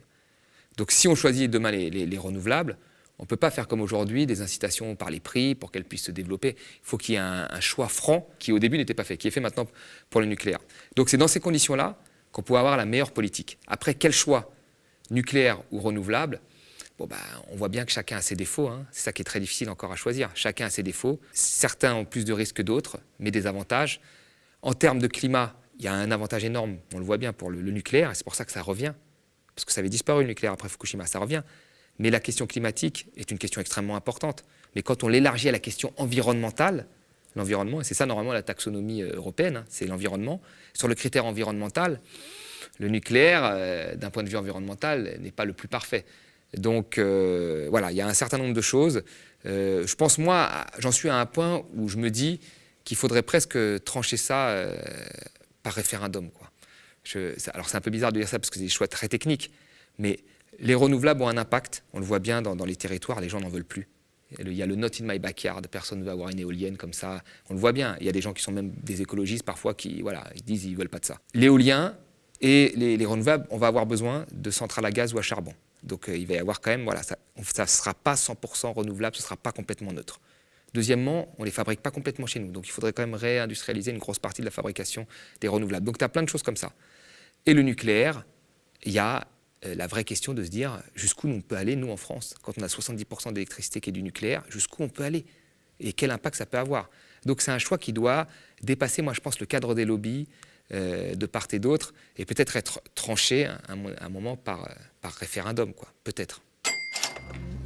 [0.78, 2.78] Donc si on choisit demain les, renouvelables,
[3.20, 6.06] on ne peut pas faire comme aujourd'hui des incitations par les prix pour qu'elles puissent
[6.06, 6.56] se développer.
[6.58, 9.28] Il faut qu'il y ait un, choix franc qui au début n'était pas fait, qui
[9.28, 9.68] est fait maintenant
[10.10, 10.60] pour le nucléaire.
[10.96, 11.98] Donc c'est dans ces conditions-là
[12.32, 13.58] qu'on peut avoir la meilleure politique.
[13.68, 14.52] Après, quel choix
[15.12, 16.42] Nucléaire ou renouvelable
[16.98, 17.18] Bon, bah,
[17.52, 18.70] on voit bien que chacun a ses défauts.
[18.70, 18.86] Hein.
[18.92, 20.32] C'est ça qui est très difficile encore à choisir.
[20.34, 21.20] Chacun a ses défauts.
[21.34, 24.00] Certains ont plus de risques que d'autres, mais des avantages.
[24.62, 27.50] En termes de climat, il y a un avantage énorme, on le voit bien pour
[27.50, 28.94] le, nucléaire, et c'est pour ça que ça revient.
[29.54, 31.44] Parce que ça avait disparu le nucléaire après Fukushima, ça revient.
[32.00, 34.46] Mais la question climatique est une question extrêmement importante.
[34.76, 36.88] Mais quand on l'élargit à la question environnementale,
[37.36, 40.42] l'environnement, et c'est ça normalement la taxonomie euh, européenne, hein, c'est l'environnement,
[40.74, 42.00] sur le critère environnemental,
[42.80, 46.06] le nucléaire, euh, d'un point de vue environnemental, n'est pas le plus parfait.
[46.58, 49.04] Donc euh, voilà, il y a un certain nombre de choses.
[49.44, 50.50] je pense, moi,
[50.80, 52.40] j'en suis à un point où je me dis
[52.84, 54.66] qu'il faudrait presque trancher ça
[55.64, 56.30] par référendum.
[57.54, 59.52] Alors c'est un peu bizarre de dire ça parce que c'est des choix très techniques,
[59.98, 60.20] mais
[60.60, 63.50] les renouvelables ont un impact, on le voit bien dans, les territoires, les gens n'en
[63.50, 63.88] veulent plus.
[64.40, 66.94] Il y a le not in my backyard, personne ne veut avoir une éolienne comme
[66.94, 67.96] ça, on le voit bien.
[68.00, 70.62] Il y a des gens qui sont même des écologistes parfois qui voilà, ils disent
[70.62, 71.20] qu'ils ne veulent pas de ça.
[71.34, 71.96] L'éolien
[72.42, 75.54] et les, renouvelables, on va avoir besoin de centrales à gaz ou à charbon.
[75.84, 79.16] Donc euh, il va y avoir quand même, voilà, ça ne sera pas 100% renouvelable,
[79.16, 80.20] ce ne sera pas complètement neutre.
[80.74, 82.52] Deuxièmement, on ne les fabrique pas complètement chez nous.
[82.52, 85.08] Donc il faudrait quand même réindustrialiser une grosse partie de la fabrication
[85.40, 85.86] des renouvelables.
[85.86, 86.74] Donc tu as plein de choses comme ça.
[87.46, 88.26] Et le nucléaire,
[88.84, 89.26] il y a
[89.66, 92.54] euh, la vraie question de se dire jusqu'où on peut aller, nous, en France, quand
[92.58, 95.26] on a 70% d'électricité qui est du nucléaire, jusqu'où on peut aller
[95.80, 96.90] et quel impact ça peut avoir?
[97.26, 98.28] Donc c'est un choix qui doit
[98.62, 100.28] dépasser, moi je pense, le cadre des lobbies
[100.72, 104.68] de part et d'autre et peut-être être tranché à un, moment par,
[105.02, 106.42] par référendum, quoi, peut-être.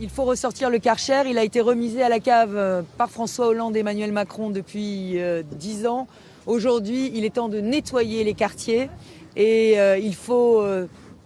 [0.02, 1.24] Il faut ressortir le Karcher.
[1.28, 5.20] Il a été remisé à la cave euh, par François Hollande et Emmanuel Macron depuis
[5.20, 6.08] euh, dix ans.
[6.46, 8.90] Aujourd'hui, il est temps de nettoyer les quartiers
[9.36, 10.66] et euh, il faut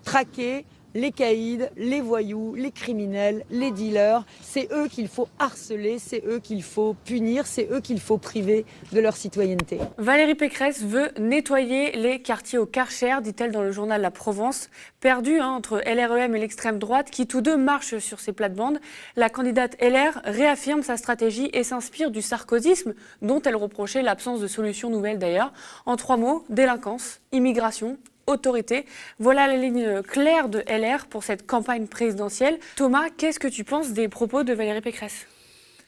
[0.04, 0.66] traquer
[0.96, 4.26] les caïds, les voyous, les criminels, les dealers.
[4.42, 8.66] C'est eux qu'il faut harceler, c'est eux qu'il faut punir, c'est eux qu'il faut priver
[8.92, 9.80] de leur citoyenneté.
[9.98, 14.70] Valérie Pécresse veut nettoyer les quartiers au Karcher, dit-elle dans le journal La Provence.
[15.00, 18.80] Perdu hein, entre LREM et l'extrême droite, qui tous deux marchent sur ces plates-bandes,
[19.16, 24.48] la candidate LR réaffirme sa stratégie et s'inspire du sarkozysme, dont elle reprochait l'absence de
[24.48, 25.54] solution nouvelle d'ailleurs.
[25.86, 27.98] En trois mots, délinquance, immigration
[28.28, 28.86] autorité.
[29.20, 32.58] Voilà la ligne claire de LR pour cette campagne présidentielle.
[32.76, 35.28] Thomas, qu'est-ce que tu penses des propos de Valérie Pécresse?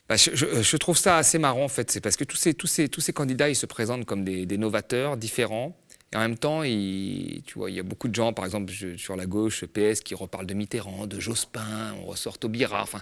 [0.08, 3.56] Bah, je, trouve ça assez marrant en fait, c'est parce que tous ces, candidats, ils
[3.56, 5.76] se présentent comme des, novateurs différents.
[6.14, 8.72] Et en même temps, il, tu vois, il y a beaucoup de gens, par exemple
[8.98, 12.84] sur la gauche, PS, qui reparlent de Mitterrand, de Jospin, on ressort Taubira.
[12.84, 13.02] Enfin,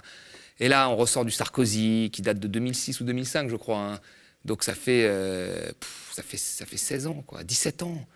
[0.60, 3.78] et là, on ressort du Sarkozy, qui date de 2006 ou 2005, je crois.
[3.78, 4.00] Hein.
[4.44, 5.70] Donc ça fait, euh,
[6.12, 8.06] ça, fait, ça fait 16 ans, quoi, 17 ans.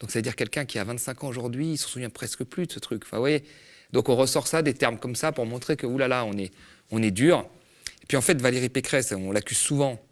[0.00, 2.78] Donc, c'est-à-dire quelqu'un qui a 25 ans aujourd'hui, il se souvient presque plus de ce
[2.78, 3.02] truc.
[3.04, 3.44] Enfin, voyez
[3.92, 6.52] Donc, on ressort ça, des termes comme ça, pour montrer que, oulala, on est,
[6.90, 7.46] on est dur.
[8.02, 10.02] Et puis, en fait, Valérie Pécresse, on l'accuse souvent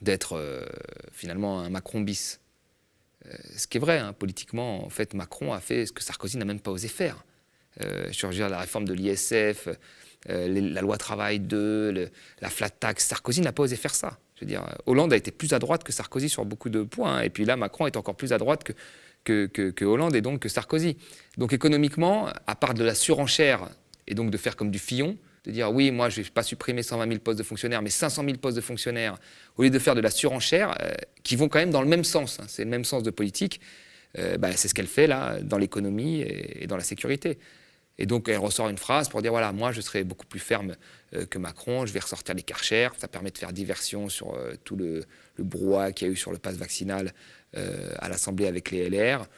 [0.00, 0.64] d'être euh,
[1.12, 2.40] finalement un Macron bis.
[3.26, 6.38] Euh, ce qui est vrai, hein, politiquement, en fait, Macron a fait ce que Sarkozy
[6.38, 7.24] n'a même pas osé faire.
[7.82, 9.68] Euh, sur la réforme de l'ISF,
[10.26, 14.18] la loi travail 2, la flat tax, Sarkozy n'a pas osé faire ça.
[14.36, 17.18] Je veux dire, Hollande a été plus à droite que Sarkozy sur beaucoup de points.
[17.18, 17.20] Hein.
[17.22, 18.64] et puis là, Macron est encore plus à droite
[19.24, 20.96] que, Hollande et donc que Sarkozy.
[21.38, 23.68] Donc économiquement, à part de la surenchère
[24.06, 26.42] et donc de faire comme du Fillon, de dire oui, moi je ne vais pas
[26.42, 29.18] supprimer 120 000 postes de fonctionnaires, mais 500 000 postes de fonctionnaires,
[29.56, 32.04] au lieu de faire de la surenchère, euh, qui vont quand même dans le même
[32.04, 33.60] sens, hein, c'est le même sens de politique,
[34.18, 37.38] euh, bah, c'est ce qu'elle fait là dans l'économie et, dans la sécurité.
[37.98, 40.76] Et donc elle ressort une phrase pour dire voilà, moi je serai beaucoup plus ferme
[41.14, 44.76] euh, que Macron, je vais ressortir les karchers, ça permet de faire diversion sur tout
[44.76, 45.04] le,
[45.38, 47.12] brouhaha qu'il y a eu sur le pass vaccinal
[47.54, 49.28] à l'Assemblée avec les LR.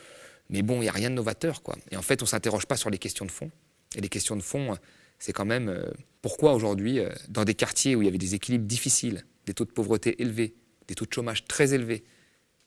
[0.48, 1.62] Mais bon, il n'y a rien de novateur.
[1.62, 1.76] Quoi.
[1.90, 3.50] Et en fait, on ne s'interroge pas sur les questions de fond.
[3.94, 4.76] Et les questions de fond,
[5.18, 5.90] c'est quand même euh,
[6.22, 9.64] pourquoi aujourd'hui, euh, dans des quartiers où il y avait des équilibres difficiles, des taux
[9.64, 10.54] de pauvreté élevés,
[10.88, 12.04] des taux de chômage très élevés,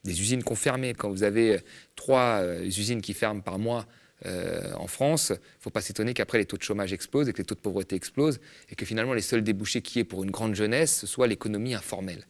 [0.04, 1.60] des usines confirmées, quand vous avez euh,
[1.96, 3.86] trois usines qui ferment par mois
[4.26, 7.38] en France, il ne faut pas s'étonner qu'après les taux de chômage explosent et que
[7.38, 8.40] les taux de pauvreté explosent
[8.70, 11.74] et que finalement les seuls débouchés qui est pour une grande jeunesse, ce soit l'économie
[11.74, 12.26] informelle.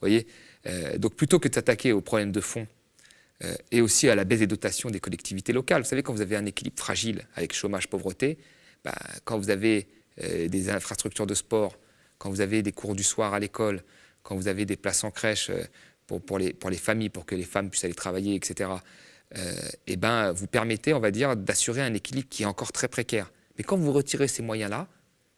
[0.00, 0.26] voyez
[0.98, 2.66] Donc plutôt que de s'attaquer aux problèmes de fond
[3.72, 6.36] et aussi à la baisse des dotations des collectivités locales, vous savez, quand vous avez
[6.36, 8.38] un équilibre fragile avec chômage, pauvreté,
[8.84, 9.88] bah, quand vous avez
[10.22, 11.78] euh, des infrastructures de sport,
[12.18, 13.82] quand vous avez des cours du soir à l'école,
[14.22, 15.64] quand vous avez des places en crèche euh,
[16.06, 18.76] pour, les, familles, pour que les femmes puissent aller travailler, etc., euh,
[19.86, 23.32] eh ben, vous permettez, on va dire, d'assurer un équilibre qui est encore très précaire.
[23.56, 24.88] Mais quand vous retirez ces moyens-là,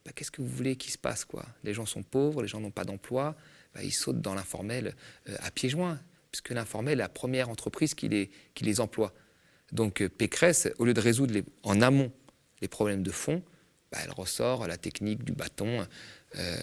[0.05, 1.45] bah, qu'est-ce que vous voulez qu'il se passe quoi?
[1.63, 3.37] Les gens sont pauvres, les gens n'ont pas d'emploi,
[3.75, 4.95] bah, ils sautent dans l'informel
[5.41, 9.13] à pieds joints, puisque l'informel est la première entreprise qui les, qui les emploie.
[9.73, 12.13] Donc Pécresse, au lieu de résoudre en amont
[12.61, 13.43] les problèmes de fond,
[13.91, 15.87] bah, elle ressort la technique du bâton
[16.39, 16.57] euh,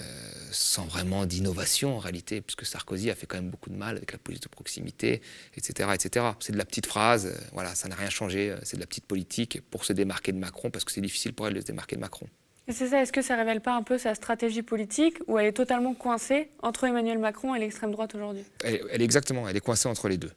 [0.52, 4.12] sans vraiment d'innovation en réalité, puisque Sarkozy a fait quand même beaucoup de mal avec
[4.12, 5.22] la police de proximité,
[5.56, 5.90] etc.
[5.94, 6.26] etc.
[6.40, 8.88] C'est de la petite phrase, euh, voilà, ça n'a rien changé, euh, c'est de la
[8.88, 11.66] petite politique pour se démarquer de Macron, parce que c'est difficile pour elle de se
[11.66, 12.28] démarquer de Macron.
[12.68, 15.54] C'est ça, est-ce que ça révèle pas un peu sa stratégie politique, ou elle est
[15.54, 18.44] totalement coincée entre Emmanuel Macron et l'extrême droite aujourd'hui?
[18.64, 20.32] Elle, elle est exactement, elle est coincée entre les deux.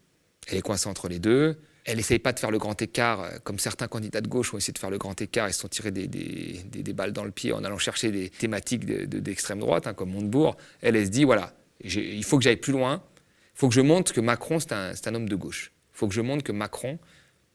[0.47, 1.59] Elle est coincée entre les deux.
[1.85, 4.57] Elle n'essaye pas de faire le grand écart, euh, comme certains candidats de gauche ont
[4.57, 7.53] essayé de faire le grand écart et se sont tirés des, balles dans le pied
[7.53, 10.57] en allant chercher des thématiques d'extrême droite, hein, comme Montebourg.
[10.80, 13.03] Elle, elle se dit, voilà, il faut que j'aille plus loin,
[13.55, 15.72] il faut que je montre que Macron, c'est un, un, homme de gauche.
[15.95, 16.99] Il faut que je montre que Macron,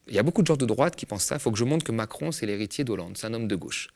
[0.06, 1.64] il y a beaucoup de gens de droite qui pensent ça, il faut que je
[1.64, 3.88] montre que Macron, c'est l'héritier d'Hollande, c'est un homme de gauche.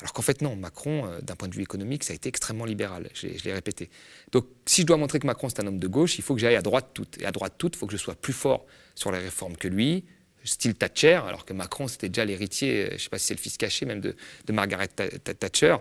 [0.00, 2.64] Alors qu'en fait, non, Macron, euh, d'un point de vue économique, ça a été extrêmement
[2.64, 3.90] libéral, je, l'ai répété.
[4.32, 6.40] Donc, si je dois montrer que Macron, c'est un homme de gauche, il faut que
[6.40, 7.20] j'aille à droite toute.
[7.20, 8.64] Et à droite toute, il faut que je sois plus fort
[9.00, 10.04] sur les réformes que lui,
[10.44, 13.34] style Thatcher, alors que Macron, c'était déjà l'héritier, euh, je ne sais pas si c'est
[13.34, 14.14] le fils caché même de,
[14.52, 15.76] Margaret Thatcher.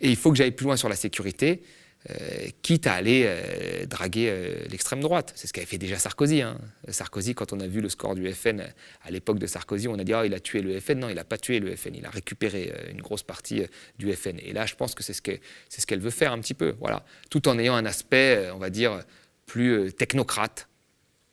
[0.00, 1.62] Et il faut que j'aille plus loin sur la sécurité.
[2.10, 2.14] Euh,
[2.62, 4.32] quitte à aller euh, draguer
[4.70, 5.32] l'extrême droite.
[5.34, 6.42] C'est ce qu'avait fait déjà Sarkozy.
[6.42, 6.58] Hein.
[6.88, 8.62] Sarkozy, quand on a vu le score du FN
[9.02, 11.00] à l'époque de Sarkozy, on a dit oh, il a tué le FN.
[11.00, 11.94] Non, il n'a pas tué le FN.
[11.94, 13.62] Il a récupéré une grosse partie
[13.98, 14.38] du FN.
[14.38, 16.76] Et là, je pense que c'est ce qu'elle veut faire un petit peu.
[16.78, 17.04] Voilà.
[17.30, 19.02] Tout en ayant un aspect, on va dire,
[19.46, 20.68] plus technocrate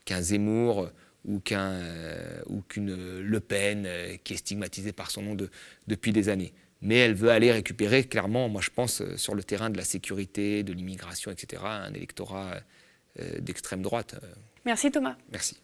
[0.06, 0.90] qu'un Zemmour
[1.26, 1.82] ou qu'un
[2.48, 3.88] ou qu'une Le Pen
[4.24, 5.50] qui est stigmatisée par son nom de,
[5.88, 6.54] depuis des années
[6.86, 9.84] mais elle veut aller récupérer clairement, moi je pense, euh, sur le terrain de la
[9.84, 12.60] sécurité, de l'immigration, etc., un électorat
[13.20, 14.16] euh, d'extrême droite.
[14.24, 14.28] Euh.
[14.66, 15.16] Merci Thomas.
[15.32, 15.60] Merci.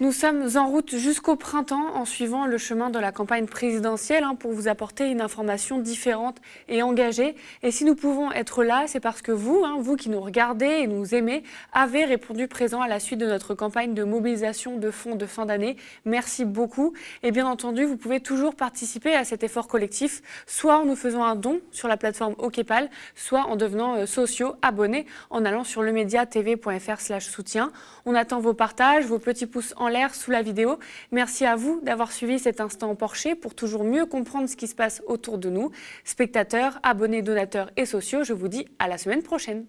[0.00, 4.34] Nous sommes en route jusqu'au printemps en suivant le chemin de la campagne présidentielle hein,
[4.34, 6.38] pour vous apporter une information différente
[6.68, 7.36] et engagée.
[7.62, 10.66] Et si nous pouvons être là, c'est parce que vous, hein, vous qui nous regardez
[10.66, 14.90] et nous aimez, avez répondu présent à la suite de notre campagne de mobilisation de
[14.90, 15.76] fonds de fin d'année.
[16.04, 16.92] Merci beaucoup.
[17.22, 21.22] Et bien entendu, vous pouvez toujours participer à cet effort collectif, soit en nous faisant
[21.22, 25.82] un don sur la plateforme OKPAL, soit en devenant euh, sociaux abonnés en allant sur
[25.82, 27.70] lemediatv.fr soutien.
[28.06, 30.78] On attend vos partages, vos petits pouces en l'air sous la vidéo.
[31.12, 34.74] Merci à vous d'avoir suivi cet instant Porsche pour toujours mieux comprendre ce qui se
[34.74, 35.70] passe autour de nous.
[36.04, 39.66] Spectateurs, abonnés, donateurs et sociaux, je vous dis à la semaine prochaine.